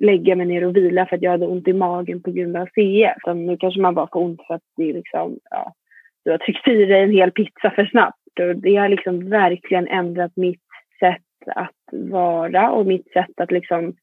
[0.00, 2.66] lägga mig ner och vila för att jag hade ont i magen på grund av
[2.74, 3.14] CE.
[3.24, 5.72] Så nu kanske man bara får ont för att det liksom, ja,
[6.24, 8.17] du har tryckt i dig en hel pizza för snabbt.
[8.40, 10.62] Och det har liksom verkligen ändrat mitt
[11.00, 13.94] sätt att vara och mitt sätt att liksom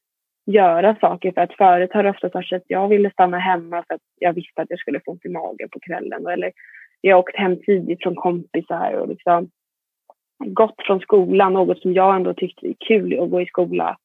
[0.46, 1.32] göra saker.
[1.32, 4.00] För att förut har det ofta varit så att jag ville stanna hemma för att
[4.18, 6.26] jag visste att jag skulle få ont i magen på kvällen.
[6.26, 6.52] Eller
[7.00, 9.50] jag har åkt hem tidigt från kompisar och liksom
[10.44, 13.96] gått från skolan, något som jag ändå tyckte är kul att gå i skola.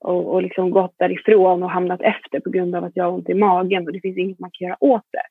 [0.00, 3.28] Och, och liksom gått därifrån och hamnat efter på grund av att jag har ont
[3.28, 5.26] i magen och det finns inget man kan göra åt det.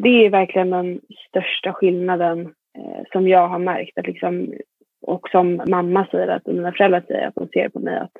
[0.00, 3.98] Det är verkligen den största skillnaden Eh, som jag har märkt.
[3.98, 4.54] Att liksom,
[5.02, 8.16] och som mamma säger, att, och mina föräldrar säger att de ser på mig att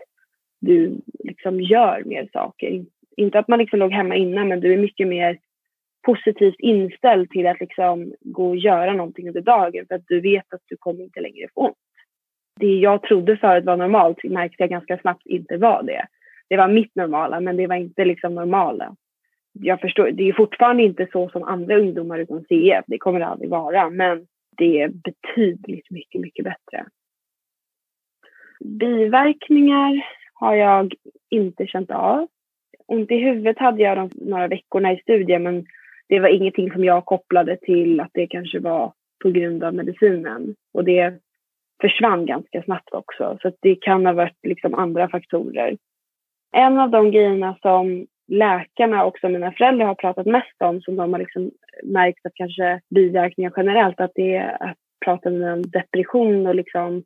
[0.61, 2.85] du liksom gör mer saker.
[3.17, 5.39] Inte att man liksom låg hemma innan, men du är mycket mer
[6.07, 10.55] positivt inställd till att liksom gå och göra någonting under dagen för att du vet
[10.55, 11.77] att du kommer inte längre få ont.
[12.61, 16.07] Det jag trodde förut var normalt märkte jag ganska snabbt inte var det.
[16.49, 18.97] Det var mitt normala, men det var inte liksom normala.
[19.53, 23.27] Jag förstår, det är fortfarande inte så som andra ungdomar utan CF, det kommer det
[23.27, 26.87] aldrig vara, men det är betydligt mycket, mycket bättre.
[28.65, 30.95] Biverkningar har jag
[31.31, 32.29] inte känt av.
[32.87, 35.67] Ont i huvudet hade jag de några veckorna i studien men
[36.09, 40.55] det var ingenting som jag kopplade till att det kanske var på grund av medicinen.
[40.73, 41.19] Och det
[41.81, 43.39] försvann ganska snabbt också.
[43.43, 45.77] Så det kan ha varit liksom andra faktorer.
[46.53, 50.97] En av de grejerna som läkarna och som mina föräldrar har pratat mest om, som
[50.97, 51.51] de har liksom
[51.83, 57.03] märkt att kanske biverkningar generellt, att det är att prata om depression och liksom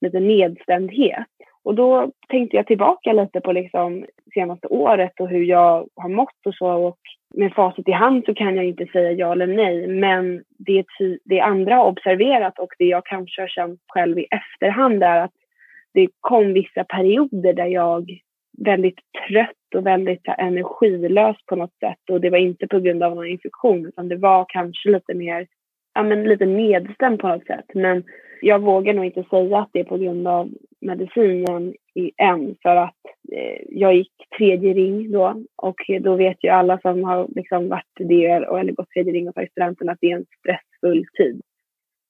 [0.00, 1.26] lite nedstämdhet.
[1.62, 6.46] Och då tänkte jag tillbaka lite på liksom senaste året och hur jag har mått
[6.46, 6.70] och så.
[6.70, 6.98] Och
[7.34, 9.86] med facit i hand så kan jag inte säga ja eller nej.
[9.86, 10.84] Men det,
[11.24, 15.34] det andra har observerat och det jag kanske har känt själv i efterhand är att
[15.94, 18.10] det kom vissa perioder där jag
[18.56, 22.10] väldigt trött och väldigt energilös på något sätt.
[22.10, 25.46] Och det var inte på grund av någon infektion utan det var kanske lite mer,
[25.94, 27.66] ja men lite nedstämd på något sätt.
[27.74, 28.04] Men
[28.40, 32.76] jag vågar nog inte säga att det är på grund av medicinen i, än för
[32.76, 33.00] att
[33.32, 37.94] eh, jag gick tredje ring då och då vet ju alla som har liksom varit
[37.98, 41.42] det eller gått tredje ring och tagit studenten att det är en stressfull tid.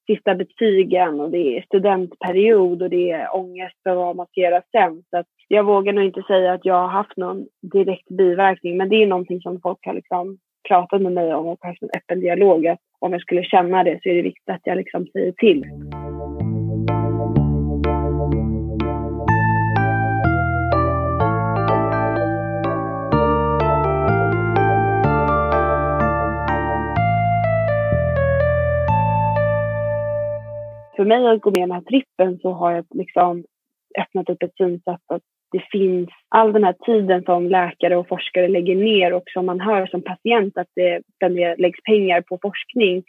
[0.07, 4.62] Sista betygen och det är studentperiod och det är ångest för vad man ska göra
[4.73, 5.03] sen.
[5.11, 8.88] Så att jag vågar nog inte säga att jag har haft någon direkt biverkning men
[8.88, 10.38] det är någonting som folk har liksom
[10.69, 12.66] pratat med mig om och haft en öppen dialog.
[12.66, 15.64] Att om jag skulle känna det så är det viktigt att jag liksom säger till.
[30.96, 33.44] För mig att gå med i den här trippen så har jag liksom
[33.98, 38.48] öppnat upp ett synsätt att det finns all den här tiden som läkare och forskare
[38.48, 41.02] lägger ner och som man hör som patient att det
[41.59, 43.02] läggs pengar på forskning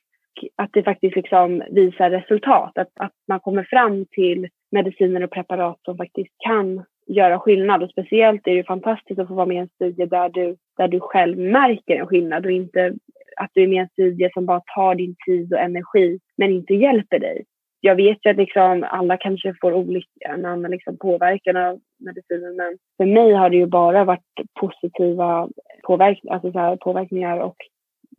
[0.55, 2.77] att det faktiskt liksom visar resultat.
[2.77, 7.83] Att, att man kommer fram till mediciner och preparat som faktiskt kan göra skillnad.
[7.83, 10.87] Och speciellt är det fantastiskt att få vara med i en studie där du, där
[10.87, 12.93] du själv märker en skillnad och inte
[13.37, 16.51] att du är med i en studie som bara tar din tid och energi men
[16.51, 17.45] inte hjälper dig.
[17.81, 22.55] Jag vet ju att liksom alla kanske får olika, en annan liksom påverkan av medicinen
[22.55, 25.49] men för mig har det ju bara varit positiva
[25.83, 27.55] påverk alltså så här, påverkningar och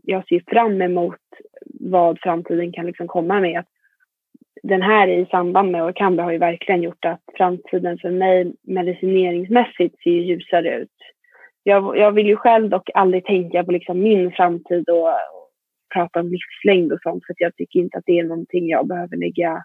[0.03, 1.21] jag ser fram emot
[1.81, 3.64] vad framtiden kan liksom komma med.
[4.62, 10.03] Den här i samband med Orkambi har ju verkligen gjort att framtiden för mig medicineringsmässigt
[10.03, 10.97] ser ljusare ut.
[11.62, 15.09] Jag, jag vill ju själv dock aldrig tänka på liksom min framtid och
[15.94, 19.16] prata om livslängd och sånt för jag tycker inte att det är någonting jag behöver
[19.16, 19.64] lägga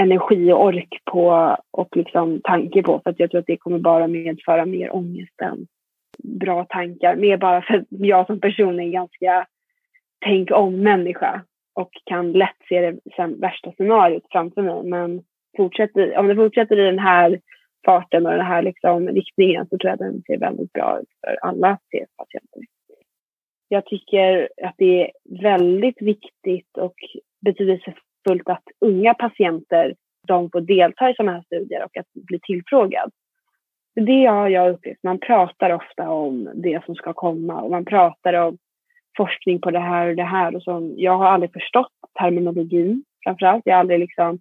[0.00, 3.78] energi och ork på och liksom tanke på för att jag tror att det kommer
[3.78, 5.66] bara medföra mer ångest än
[6.18, 7.16] bra tankar.
[7.16, 9.46] Mer bara för att jag som person är en ganska
[10.24, 11.42] tänk om människa
[11.74, 14.82] och kan lätt se det sen, värsta scenariot framför mig.
[14.84, 15.22] Men
[15.56, 17.40] fortsätter, om det fortsätter i den här
[17.84, 21.08] farten och den här liksom riktningen så tror jag att den ser väldigt bra ut
[21.20, 22.62] för alla CF-patienter.
[23.72, 25.10] Jag tycker att det är
[25.42, 26.94] väldigt viktigt och
[27.44, 29.94] betydelsefullt att unga patienter
[30.26, 33.10] de får delta i sådana här studier och att bli tillfrågad.
[33.94, 35.02] Det har jag upplevt.
[35.02, 38.58] Man pratar ofta om det som ska komma och man pratar om
[39.16, 40.56] forskning på det här och det här.
[40.56, 43.62] Och så, jag har aldrig förstått terminologin framförallt.
[43.64, 44.38] Jag har aldrig liksom,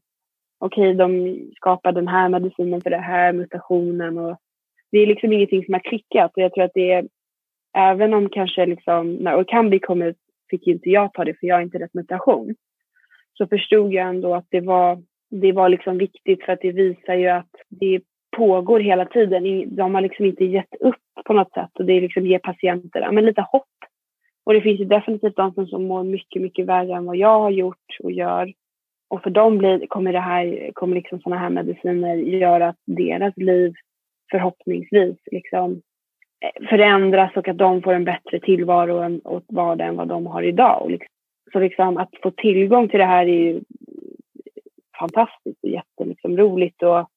[0.59, 4.17] okej, okay, de skapar den här medicinen för det här mutationen.
[4.17, 4.37] Och
[4.91, 6.31] det är liksom ingenting som har klickat.
[6.35, 7.07] Och jag tror att det är,
[7.77, 10.17] även om kanske liksom, när Orkambi kom ut
[10.49, 12.55] fick inte jag ta det för jag har inte rätt mutation.
[13.33, 17.13] Så förstod jag ändå att det var, det var liksom viktigt för att det visar
[17.13, 18.01] ju att det
[18.37, 19.75] pågår hela tiden.
[19.75, 23.25] De har liksom inte gett upp på något sätt och det liksom ger patienter men
[23.25, 23.67] lite hopp
[24.43, 27.49] och det finns ju definitivt de som mår mycket, mycket värre än vad jag har
[27.49, 28.53] gjort och gör.
[29.07, 33.37] Och för dem blir, kommer, det här, kommer liksom sådana här mediciner göra att deras
[33.37, 33.73] liv
[34.31, 35.81] förhoppningsvis liksom
[36.41, 40.43] Eh, förändras och att de får en bättre tillvaro och vardag än vad de har
[40.43, 40.81] idag.
[40.81, 41.07] Och liksom,
[41.53, 43.61] så liksom att få tillgång till det här är ju
[44.99, 46.73] fantastiskt och jätteroligt.
[46.73, 47.09] Liksom, och,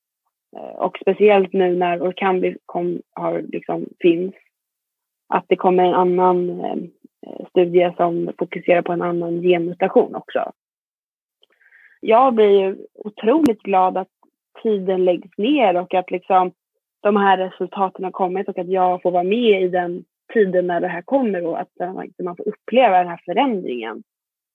[0.60, 4.34] eh, och speciellt nu när Orkambi kom, har, liksom, finns.
[5.28, 6.76] Att det kommer en annan eh,
[7.26, 10.52] Eh, studie som fokuserar på en annan genmutation också.
[12.00, 14.08] Jag blir ju otroligt glad att
[14.62, 16.52] tiden läggs ner och att liksom
[17.04, 20.80] de här resultaten har kommit och att jag får vara med i den tiden när
[20.80, 21.68] det här kommer och att
[22.24, 24.02] man får uppleva den här förändringen.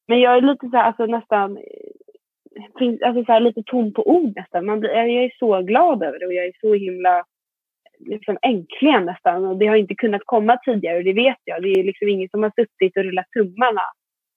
[0.08, 4.10] Men jag är lite så här, alltså nästan, eh, alltså så här, lite tom på
[4.10, 4.66] ord nästan.
[4.66, 7.24] Man blir, jag är så glad över det och jag är så himla
[8.00, 9.46] liksom äntligen nästan.
[9.46, 11.64] Och det har inte kunnat komma tidigare och det vet jag.
[11.64, 13.82] Det är liksom ingen som har suttit och rullat tummarna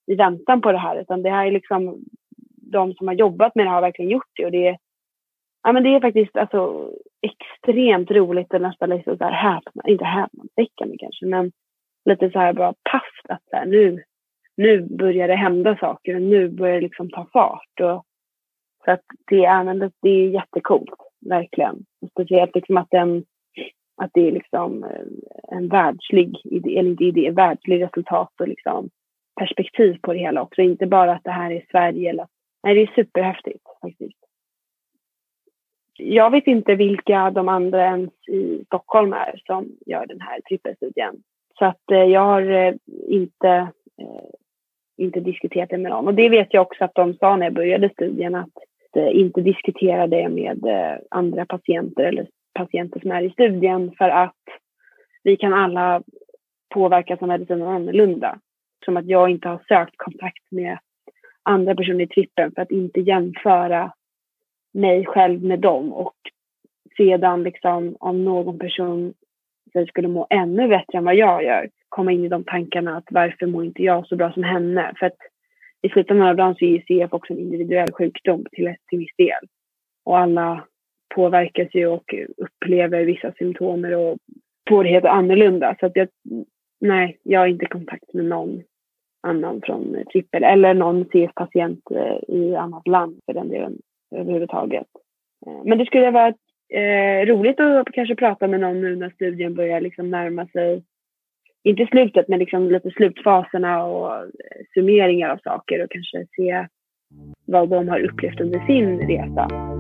[0.06, 2.04] i väntan på det här utan det här är liksom
[2.72, 4.78] de som har jobbat med det har verkligen gjort det och det är,
[5.62, 6.90] ja, men det är faktiskt alltså,
[7.22, 11.52] extremt roligt och nästan lite så här häpna, inte häpnadsväckande kanske men
[12.04, 14.02] lite så här bara paff att så här, nu,
[14.56, 17.80] nu börjar det hända saker och nu börjar det liksom ta fart.
[17.80, 18.04] Och,
[18.84, 21.76] så att det, ärendet, det är jättecoolt, verkligen.
[22.10, 23.24] Speciellt liksom att den
[23.96, 28.90] att det är liksom eh, en världslig idé, eller inte idé, världslig resultat och liksom
[29.40, 30.62] perspektiv på det hela också.
[30.62, 32.10] Inte bara att det här är Sverige.
[32.10, 32.26] Eller,
[32.62, 34.21] nej, det är superhäftigt faktiskt.
[36.04, 41.14] Jag vet inte vilka de andra ens i Stockholm är som gör den här trippelstudien.
[41.58, 42.74] Så att eh, jag har eh,
[43.08, 43.48] inte,
[44.00, 44.24] eh,
[44.96, 46.06] inte diskuterat det med dem.
[46.06, 48.56] Och det vet jag också att de sa när jag började studien att
[48.96, 54.08] eh, inte diskutera det med eh, andra patienter eller patienter som är i studien för
[54.08, 54.42] att
[55.22, 56.02] vi kan alla
[56.74, 58.38] påverkas av medicinen annorlunda.
[58.84, 60.78] Som att jag inte har sökt kontakt med
[61.42, 63.92] andra personer i trippen för att inte jämföra
[64.72, 66.14] mig själv med dem och
[66.96, 69.14] sedan liksom om någon person
[69.88, 73.46] skulle må ännu bättre än vad jag gör komma in i de tankarna att varför
[73.46, 74.92] mår inte jag så bra som henne?
[74.98, 75.16] För att
[75.82, 79.48] i slutändan av dagen så är CF också en individuell sjukdom till, till viss del.
[80.04, 80.64] Och alla
[81.14, 84.18] påverkas ju och upplever vissa symptom och
[84.68, 85.76] svårigheter annorlunda.
[85.80, 86.08] Så att jag,
[86.80, 88.62] nej, jag har inte kontakt med någon
[89.22, 93.78] annan från trippel eller någon CF-patient eh, i annat land för den delen
[94.14, 94.86] överhuvudtaget.
[95.46, 96.34] Eh, men det skulle vara
[96.74, 100.82] eh, roligt att kanske prata med någon nu när studien börjar liksom närma sig,
[101.64, 104.28] inte slutet, men liksom lite slutfaserna och eh,
[104.74, 106.66] summeringar av saker och kanske se
[107.46, 109.71] vad de har upplevt under sin resa.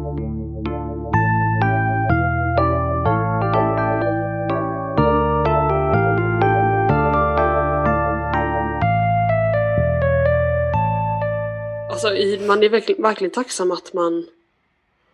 [12.04, 14.26] Alltså, man är verkligen, verkligen tacksam att man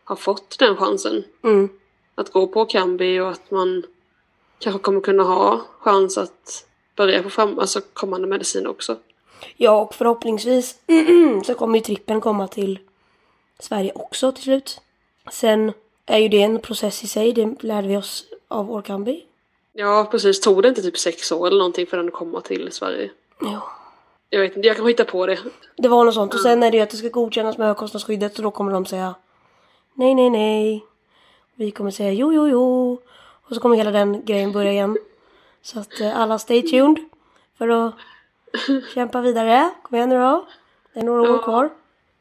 [0.05, 1.25] har fått den chansen.
[1.45, 1.69] Mm.
[2.15, 3.83] Att gå på Kambi och att man
[4.59, 8.97] kanske kommer kunna ha chans att börja få fram alltså kommande medicin också.
[9.57, 10.79] Ja, och förhoppningsvis
[11.47, 12.79] så kommer ju trippen komma till
[13.59, 14.81] Sverige också till slut.
[15.31, 15.73] Sen
[16.07, 19.25] är ju det en process i sig, det lärde vi oss av Orkambi.
[19.73, 20.41] Ja, precis.
[20.41, 23.11] Tog det inte typ sex år eller någonting för den att komma till Sverige?
[23.41, 23.78] Ja.
[24.31, 25.39] Jag vet inte, jag kan hitta på det.
[25.77, 26.35] Det var något sånt.
[26.35, 28.87] Och sen är det ju att det ska godkännas med högkostnadsskyddet och då kommer de
[28.87, 29.15] säga
[29.95, 30.85] nej, nej, nej.
[31.55, 32.93] Vi kommer säga jo, jo, jo.
[33.49, 34.99] Och så kommer hela den grejen börja igen.
[35.63, 36.97] Så att eh, alla stay tuned
[37.59, 37.95] för att
[38.95, 39.71] kämpa vidare.
[39.83, 40.47] Kom igen nu då.
[40.95, 41.43] Det är några år Ja.
[41.43, 41.71] kvar.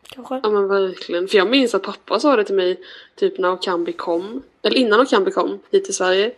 [0.09, 0.39] Kanske.
[0.43, 1.27] Ja men verkligen.
[1.27, 2.79] För jag minns att pappa sa det till mig
[3.15, 4.43] typ när Okambi kom.
[4.61, 6.31] Eller innan Okambi kom hit till Sverige.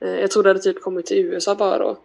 [0.00, 1.96] Eh, Jag tror det hade typ kommit till USA bara då.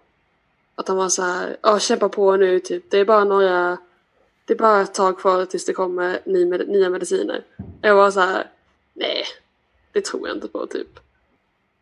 [0.75, 2.91] Att han var så här, ja kämpa på nu typ.
[2.91, 3.77] Det är bara några,
[4.45, 7.43] det är bara ett tag kvar tills det kommer ny med, nya mediciner.
[7.81, 8.47] Jag var så här,
[8.93, 9.23] nej.
[9.91, 10.99] Det tror jag inte på typ.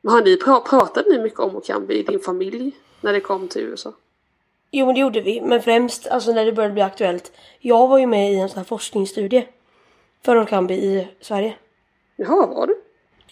[0.02, 2.72] Men har ni pra, pratade ni mycket om Okambi i din familj?
[3.02, 3.94] När det kom till USA?
[4.72, 5.42] Jo men det gjorde vi.
[5.42, 7.32] Men främst alltså när det började bli aktuellt.
[7.60, 9.48] Jag var ju med i en sån här forskningsstudie.
[10.26, 11.56] För Orkambi i Sverige.
[12.16, 12.82] Jaha, var du?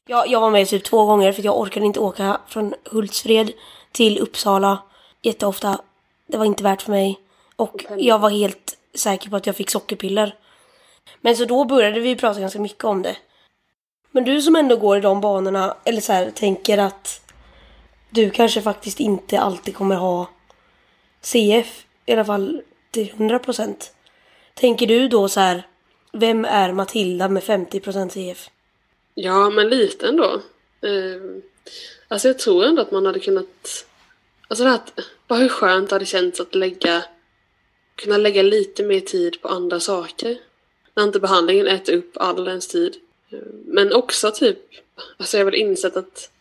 [0.06, 3.52] Jag, jag var med typ två gånger för jag orkade inte åka från Hultsfred
[3.92, 4.80] till Uppsala
[5.22, 5.82] jätteofta.
[6.28, 7.20] Det var inte värt för mig.
[7.56, 10.36] Och jag var helt säker på att jag fick sockerpiller.
[11.22, 13.18] Men så då började vi prata ganska mycket om det.
[14.12, 17.22] Men du som ändå går i de banorna, eller så här, tänker att
[18.10, 20.30] du kanske faktiskt inte alltid kommer ha
[21.22, 23.76] CF, i alla fall till 100%.
[24.54, 25.68] Tänker du då så här,
[26.14, 28.50] vem är Matilda med 50% CF?
[29.14, 30.42] Ja, men lite ändå.
[30.82, 31.42] Eh,
[32.08, 33.86] alltså jag tror ändå att man hade kunnat...
[34.52, 37.04] Alltså det här att, bara hur skönt det hade känts att lägga...
[37.96, 40.38] Kunna lägga lite mer tid på andra saker.
[40.94, 42.96] När inte behandlingen äter upp all ens tid.
[43.66, 44.58] Men också typ...
[45.18, 46.32] Alltså jag har väl insett att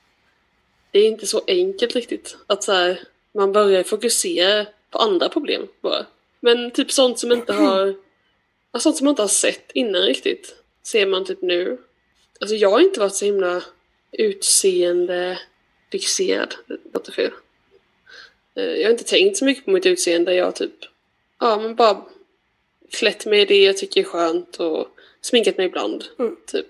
[0.91, 2.37] det är inte så enkelt riktigt.
[2.47, 3.01] Att så här,
[3.33, 6.07] man börjar fokusera på andra problem bara.
[6.41, 7.95] Men typ sånt som inte har...
[8.73, 10.57] ja, Sånt som man inte har sett innan riktigt.
[10.83, 11.79] Ser man typ nu.
[12.41, 13.63] Alltså jag har inte varit så himla
[14.13, 15.39] utseende
[15.93, 16.55] fixerad.
[16.67, 17.31] Det låter fel.
[18.61, 20.35] Eh, Jag har inte tänkt så mycket på mitt utseende.
[20.35, 20.75] Jag har typ,
[21.39, 22.05] ja men bara
[22.91, 24.89] klätt mig i det jag tycker är skönt och
[25.21, 26.05] sminkat mig ibland.
[26.19, 26.37] Mm.
[26.47, 26.67] Typ.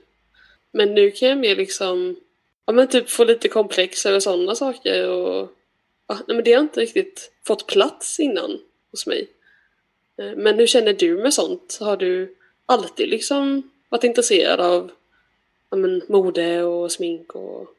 [0.73, 2.17] Men nu kan jag mer liksom,
[2.67, 5.53] ja men typ få lite komplex över sådana saker och
[6.07, 8.59] ja, nej men det har inte riktigt fått plats innan
[8.91, 9.29] hos mig.
[10.19, 11.79] Eh, Men hur känner du med sånt?
[11.81, 14.91] Har du alltid liksom varit intresserad av
[15.71, 17.75] ja, men, mode och smink och...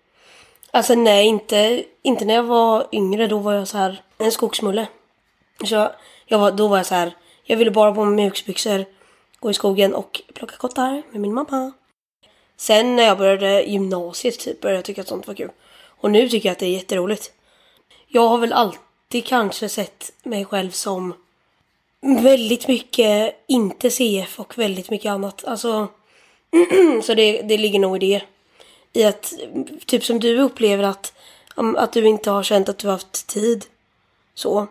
[0.71, 3.27] Alltså nej, inte, inte när jag var yngre.
[3.27, 4.87] Då var jag så här en skogsmulle.
[5.63, 5.89] Så
[6.25, 7.15] jag var, då var jag så här.
[7.43, 8.85] Jag ville bara på mig mjukisbyxor,
[9.39, 11.71] gå i skogen och plocka kottar med min mamma.
[12.57, 15.51] Sen när jag började gymnasiet typ började jag tycka att sånt var kul.
[16.01, 17.31] Och nu tycker jag att det är jätteroligt.
[18.07, 21.13] Jag har väl alltid kanske sett mig själv som
[22.01, 25.45] väldigt mycket inte CF och väldigt mycket annat.
[25.45, 25.87] Alltså,
[27.03, 28.21] så det, det ligger nog i det.
[28.93, 29.33] I att,
[29.85, 31.13] typ som du upplever att,
[31.77, 33.65] att du inte har känt att du har haft tid.
[34.33, 34.67] Så.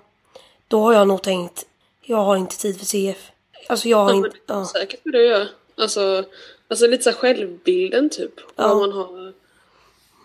[0.69, 1.67] Då har jag nog tänkt,
[2.03, 3.31] jag har inte tid för CF.
[3.69, 4.67] Alltså jag har Ja, inte, det ja.
[4.67, 5.49] säkert vad du gör.
[5.75, 6.25] Alltså,
[6.69, 8.33] alltså lite så självbilden typ.
[8.57, 8.69] Ja.
[8.69, 9.33] Vad man har...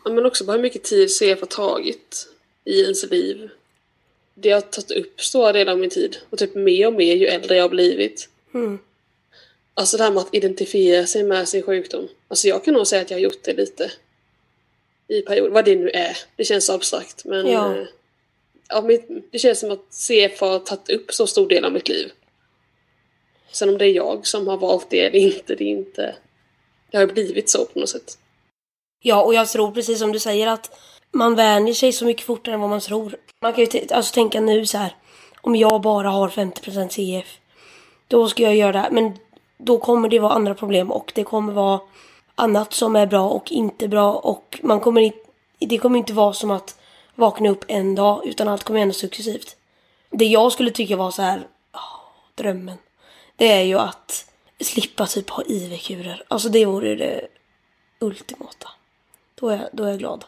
[0.05, 2.27] Ja, men också bara hur mycket tid CF har tagit
[2.63, 3.49] i ens liv.
[4.33, 6.17] Det har tagit upp stora delar av min tid.
[6.29, 8.29] Och typ mer och mer ju äldre jag har blivit.
[8.53, 8.79] Mm.
[9.73, 12.07] Alltså det här med att identifiera sig med sin sjukdom.
[12.35, 13.91] Alltså jag kan nog säga att jag har gjort det lite.
[15.07, 16.17] I perioder, vad det nu är.
[16.35, 17.47] Det känns abstrakt men...
[17.47, 17.75] Ja.
[17.75, 17.87] eh,
[18.67, 21.87] Ja, mitt, det känns som att CF har tagit upp så stor del av mitt
[21.87, 22.11] liv.
[23.51, 26.15] Sen om det är jag som har valt det eller inte, det är inte...
[26.91, 28.17] Det har ju blivit så på något sätt.
[29.03, 30.79] Ja, och jag tror precis som du säger att
[31.11, 33.17] man vänjer sig så mycket fortare än vad man tror.
[33.41, 34.95] Man kan ju alltså tänka nu så här.
[35.41, 37.37] Om jag bara har 50% CF.
[38.07, 38.91] Då ska jag göra det här.
[38.91, 39.17] Men
[39.57, 41.79] då kommer det vara andra problem och det kommer vara
[42.35, 44.13] annat som är bra och inte bra.
[44.13, 45.19] Och man kommer inte,
[45.59, 46.79] det kommer inte vara som att
[47.15, 49.55] vakna upp en dag utan allt kommer ändå successivt.
[50.09, 51.47] Det jag skulle tycka var så här,
[52.35, 52.77] drömmen.
[53.35, 56.23] Det är ju att slippa typ ha IV-kurer.
[56.27, 57.27] Alltså det vore det
[57.99, 58.69] ultimata.
[59.35, 60.25] Då är, då är jag glad.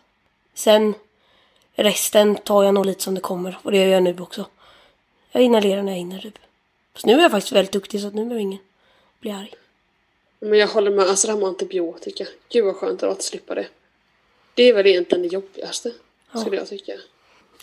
[0.53, 0.93] Sen
[1.75, 3.57] resten tar jag nog lite som det kommer.
[3.63, 4.45] Och det gör jag nu också.
[5.31, 6.39] Jag inhalerar när jag hinner typ.
[6.93, 8.59] Fast nu är jag faktiskt väldigt duktig så att nu behöver ingen
[9.19, 9.53] bli arg.
[10.39, 12.25] Men jag håller med, alltså det här med antibiotika.
[12.49, 13.67] Gud vad skönt det var att slippa det.
[14.53, 15.91] Det är väl egentligen det jobbigaste,
[16.31, 16.39] Ja.
[16.39, 16.93] skulle jag tycka.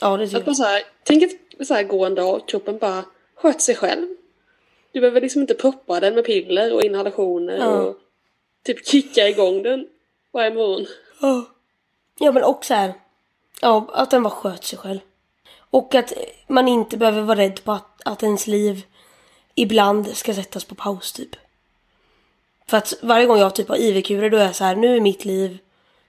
[0.01, 0.57] Ja, det tycker Att man jag.
[0.57, 3.05] så här, tänk att så här gå en dag och kroppen bara
[3.35, 4.07] sköter sig själv.
[4.93, 7.67] Du behöver liksom inte proppa den med piller och inhalationer Ja.
[7.83, 7.97] och
[8.63, 9.89] typ kicka igång den
[10.33, 10.87] varje morgon.
[11.21, 11.45] Ja.
[12.19, 12.95] Ja, men också så här.
[13.61, 14.99] Ja, att den bara sköt sig själv.
[15.71, 16.13] Och att
[16.49, 18.83] man inte behöver vara rädd på att, att ens liv
[19.55, 21.37] ibland ska sättas på paus typ.
[22.67, 25.01] För att varje gång jag typ har IV-kurer då är jag så här, nu är
[25.01, 25.59] mitt liv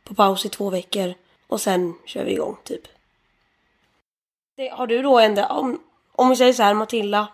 [0.03, 1.13] på paus i två veckor
[1.47, 2.81] och sen kör vi igång typ.
[4.55, 5.81] Det, har du då ändå, om,
[6.11, 7.27] om vi säger så här Matilda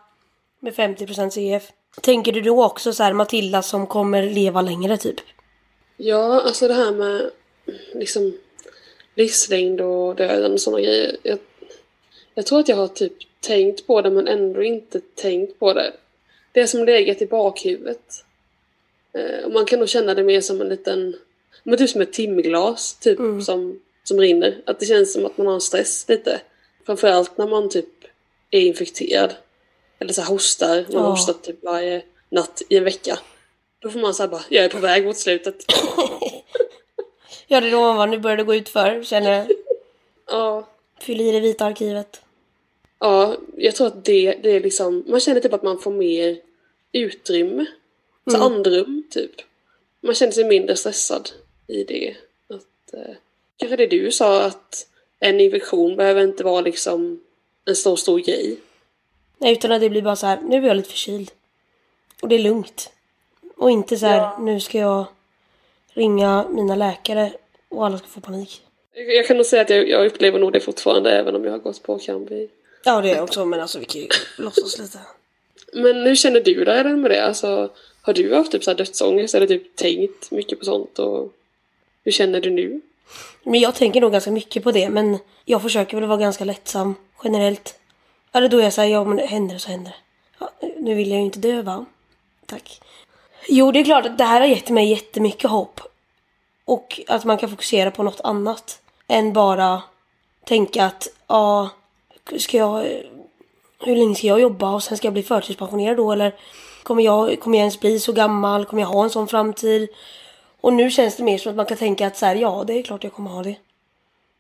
[0.60, 1.72] med 50% CF.
[2.02, 5.20] Tänker du då också så här Matilda som kommer leva längre typ?
[5.98, 7.32] Ja, alltså det här med
[7.94, 8.38] liksom
[9.16, 11.18] livslängd och döden och sådana grejer.
[11.24, 11.40] Jag,
[12.34, 15.94] jag tror att jag har typ tänkt på det men ändå inte tänkt på det.
[16.52, 18.26] Det är som legat i bakhuvudet.
[19.14, 21.16] Eh, och man kan nog känna det mer som en liten,
[21.64, 23.42] men typ som ett timglas typ Mm.
[23.42, 24.62] som, som rinner.
[24.66, 26.42] Att det känns som att man har en stress lite.
[26.86, 27.90] Framförallt när man typ
[28.52, 29.34] är infekterad.
[30.00, 31.00] Eller så hostar, man Ja.
[31.10, 33.20] hostat typ varje natt i en vecka.
[33.80, 35.56] Då får man säga bara, jag är på väg mot slutet.
[37.48, 39.48] Ja, det är då man var, nu börjar det gå ut för känner jag.
[40.28, 40.68] Ja,
[41.02, 42.22] Fyll i det vita arkivet.
[43.00, 46.38] ja, jag tror att det, det är liksom, man känner typ att man får mer
[46.92, 47.66] utrymme.
[48.32, 48.42] Så Mm.
[48.54, 49.32] andrum, typ.
[50.02, 51.30] Man känner sig mindre stressad
[51.68, 52.16] i det.
[52.50, 53.16] Att, eh,
[53.58, 54.88] kanske det du sa, att
[55.20, 57.22] en infektion behöver inte vara liksom
[57.66, 58.58] en stor, stor grej.
[59.38, 61.32] Nej, utan att det blir bara så här, nu är jag lite förkyld.
[62.22, 62.92] Och det är lugnt.
[63.58, 64.38] Och inte så här, Ja.
[64.42, 65.06] nu ska jag
[65.94, 67.34] ringa mina läkare
[67.70, 68.62] och alla ska få panik.
[68.94, 71.60] Jag, kan nog säga att jag, jag upplever nog det fortfarande, även om jag har
[71.60, 72.50] gått på Kambi.
[72.84, 74.08] Ja, det är jag också, men alltså vi kan ju
[74.38, 75.00] låtsas lite.
[75.74, 77.26] Men hur känner du dig med det?
[77.26, 77.70] Alltså,
[78.02, 81.00] har du haft typ så här dödsångest eller typ tänkt mycket på sånt?
[81.00, 81.34] Och
[82.04, 82.82] hur känner du nu?
[83.44, 86.96] Men jag tänker nog ganska mycket på det, men jag försöker väl vara ganska lättsam
[87.24, 87.80] generellt.
[88.32, 89.98] Eller då är jag såhär, ja men händer det så händer det.
[90.40, 91.86] Ja, nu vill jag ju inte dö va?
[92.46, 92.82] Tack.
[93.48, 95.82] Jo, det är klart att det här har gett mig jättemycket hopp.
[96.66, 98.82] Och att man kan fokusera på något annat.
[99.08, 99.82] Än bara
[100.46, 101.70] tänka att, ja,
[102.38, 103.04] ska jag...
[103.84, 106.36] Hur länge ska jag jobba och sen ska jag bli förtidspensionerad då eller?
[106.84, 108.66] Kommer jag, kommer jag ens bli så gammal?
[108.66, 109.90] Kommer jag ha en sån framtid?
[110.62, 112.74] Och nu känns det mer som att man kan tänka att så här, ja det
[112.74, 113.56] är klart jag kommer ha det.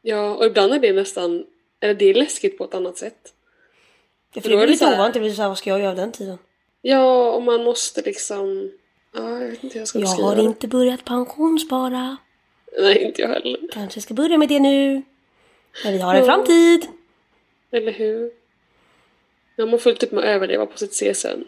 [0.01, 1.45] Ja, och ibland är det nästan,
[1.79, 3.33] eller det är läskigt på ett annat sätt.
[4.33, 5.95] För Då det blir lite här- ovanligt, det blir så här, vad ska jag göra
[5.95, 6.37] den tiden?
[6.81, 8.71] Ja, och man måste liksom,
[9.15, 10.41] ja, jag vet inte hur jag ska Jag har det.
[10.41, 12.17] inte börjat pensionsspara.
[12.79, 13.59] Nej, inte jag heller.
[13.73, 15.01] Kanske ska börja med det nu.
[15.83, 16.25] Men vi har en Ja.
[16.25, 16.87] framtid.
[17.71, 18.31] Eller hur?
[19.55, 21.43] Ja, man fullt upp med att överleva på sitt CSN.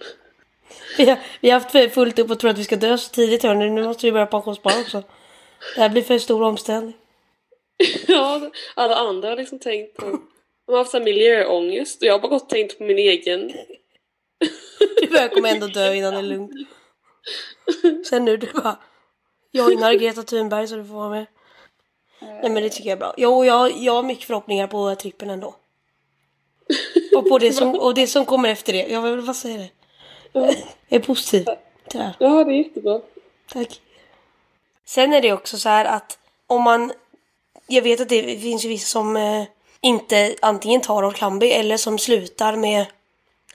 [0.98, 3.44] Vi har, vi har haft fullt upp och tror att vi ska dö så tidigt
[3.44, 3.70] hörni.
[3.70, 5.04] Nu måste vi börja pensionsspara också.
[5.76, 6.94] Det här blir för stor omställning.
[8.08, 10.06] Ja, alla andra har liksom tänkt på...
[10.66, 12.98] De har haft så här miljöångest och jag har bara gått och tänkt på min
[12.98, 13.52] egen.
[15.02, 16.52] Du kommer ändå dö innan det är lugnt.
[18.10, 18.78] Sen nu du bara
[19.52, 21.26] joinar Greta Thunberg så du får vara med.
[22.22, 23.14] Nej men det tycker jag är bra.
[23.18, 25.56] Jo, jag, jag har mycket förhoppningar på trippen ändå.
[27.18, 28.88] Och på det som, och det som kommer efter det.
[28.88, 29.70] Jag vill bara säga det.
[30.32, 30.56] Jag
[30.90, 31.44] är positiv
[31.88, 32.16] till det här.
[32.20, 33.02] Ja, det är jättebra.
[33.54, 33.82] Tack.
[34.86, 36.92] Sen är det också så här att om man...
[37.68, 39.44] Jag vet att det finns ju vissa som eh,
[39.82, 42.86] inte antingen tar Orkambi eller som slutar med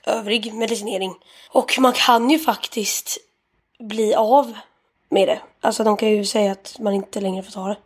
[0.05, 1.15] övrig medicinering.
[1.51, 3.17] Och man kan ju faktiskt
[3.79, 4.57] bli av
[5.09, 5.39] med det.
[5.61, 7.77] Alltså de kan ju säga att man inte längre får ta det.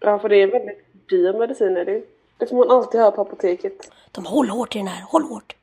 [0.00, 2.06] Ja, för det är väldigt dyr medicin är det ju.
[2.38, 3.90] Det får man alltid höra på apoteket.
[4.18, 5.56] De håller hårt i den här, håll hårt.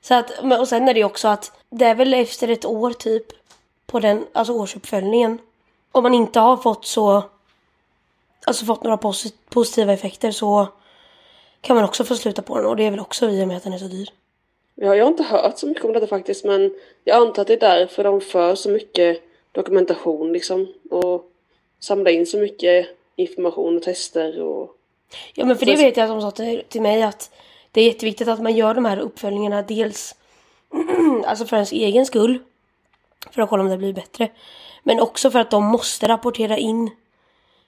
[0.00, 0.30] Så att,
[0.60, 3.26] och sen är det också att det är väl efter ett år typ
[3.86, 5.38] på den, alltså årsuppföljningen.
[5.92, 7.22] Om man inte har fått så,
[8.46, 10.68] alltså fått några posi- positiva effekter så
[11.60, 13.56] kan man också få sluta på den och det är väl också i och med
[13.56, 14.08] att den är så dyr.
[14.74, 16.74] Ja, jag har inte hört så mycket om detta faktiskt, men
[17.04, 19.22] jag antar att det är därför de för så mycket
[19.52, 20.72] dokumentation liksom.
[20.90, 21.30] Och
[21.80, 24.70] samlar in så mycket information och tester och...
[25.34, 25.86] Ja men för det Precis.
[25.86, 27.30] vet jag att de sa till, till mig att
[27.74, 30.14] det är jätteviktigt att man gör de här uppföljningarna dels
[31.26, 32.38] alltså för ens egen skull.
[33.30, 34.30] För att kolla om det blir bättre.
[34.82, 36.90] Men också för att de måste rapportera in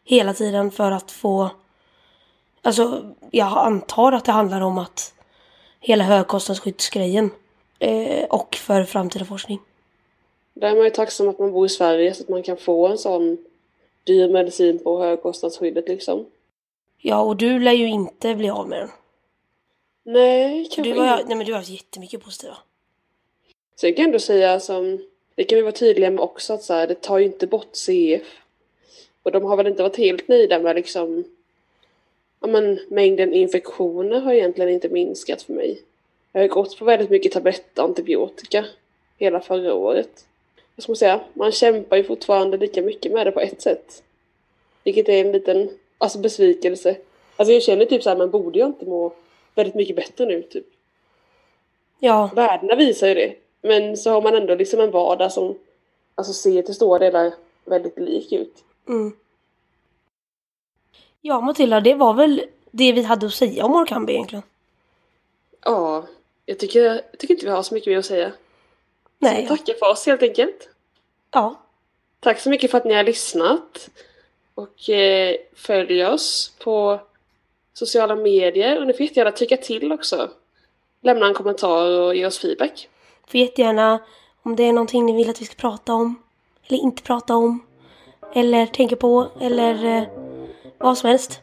[0.05, 1.51] hela tiden för att få
[2.63, 5.15] Alltså jag antar att det handlar om att
[5.81, 7.31] hela högkostnadsskyddsgrejen
[7.79, 9.61] eh, och för framtida forskning.
[10.55, 12.89] Där är man ju tacksam att man bor i Sverige så att man kan få
[12.89, 13.39] en sån
[14.05, 16.27] dyr medicin på högkostnadsskyddet liksom.
[16.99, 18.91] Ja och du lär ju inte bli av med den.
[20.09, 21.29] Nej, kanske Du har, inte.
[21.29, 22.57] nej men du har haft jättemycket positiva.
[23.77, 24.99] Så jag kan ändå säga som
[25.35, 27.73] det kan vi vara tydliga med också att så här, det tar ju inte bort
[27.73, 28.23] CF.
[29.23, 31.25] Och de har väl inte varit helt nöjda med liksom
[32.41, 35.83] ja, men, mängden infektioner har egentligen inte minskat för mig.
[36.33, 38.65] Jag har gått på väldigt mycket tabletter och antibiotika
[39.19, 40.27] hela förra året.
[40.77, 41.21] Vad ska säga?
[41.35, 44.03] Man kämpar ju fortfarande lika mycket med det på ett sätt.
[44.85, 46.97] Vilket är en liten alltså, besvikelse.
[47.37, 49.13] Alltså jag känner typ så här, man borde ju inte må
[49.57, 50.67] väldigt mycket bättre nu typ.
[51.99, 53.35] Ja, Värdena visar ju det.
[53.63, 55.59] Men så har man ändå liksom en vardag som
[56.15, 57.35] alltså, ser till stora delar
[57.65, 58.65] väldigt lik ut.
[58.89, 59.17] mm.
[61.21, 64.43] Ja, Matilda, det var väl det vi hade att säga om Orkambi egentligen.
[65.65, 66.07] Ja,
[66.47, 68.33] jag tycker, jag tycker inte vi har så mycket mer att säga.
[69.19, 69.47] Nej.
[69.47, 70.69] Så tacka för oss helt enkelt.
[71.31, 71.67] Ja,
[72.21, 73.91] Tack så mycket för att ni har lyssnat.
[74.55, 77.01] Och eh, följ oss på
[77.77, 78.81] sociala medier.
[78.81, 80.31] Och ni får jättegärna tycka till också.
[81.03, 82.89] Lämna en kommentar och ge oss feedback.
[83.27, 83.99] får jättegärna
[84.43, 86.23] om det är någonting ni vill att vi ska prata om.
[86.69, 87.67] Eller inte prata om.
[88.35, 89.27] Eller tänka på.
[89.41, 90.05] Eller eh,
[90.79, 91.41] vad som helst.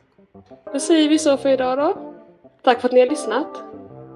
[0.74, 2.14] Då säger vi så för idag då.
[2.64, 3.64] Tack för att ni har lyssnat.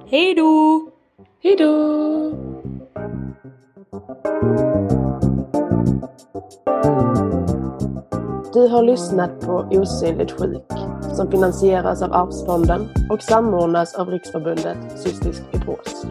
[0.10, 0.90] Hej då!
[1.44, 2.48] Hej då!
[8.58, 10.64] Du har lyssnat på Osynligt sjuk
[11.16, 16.06] som finansieras av Arvsfonden och samordnas av Riksförbundet Cystisk fibros.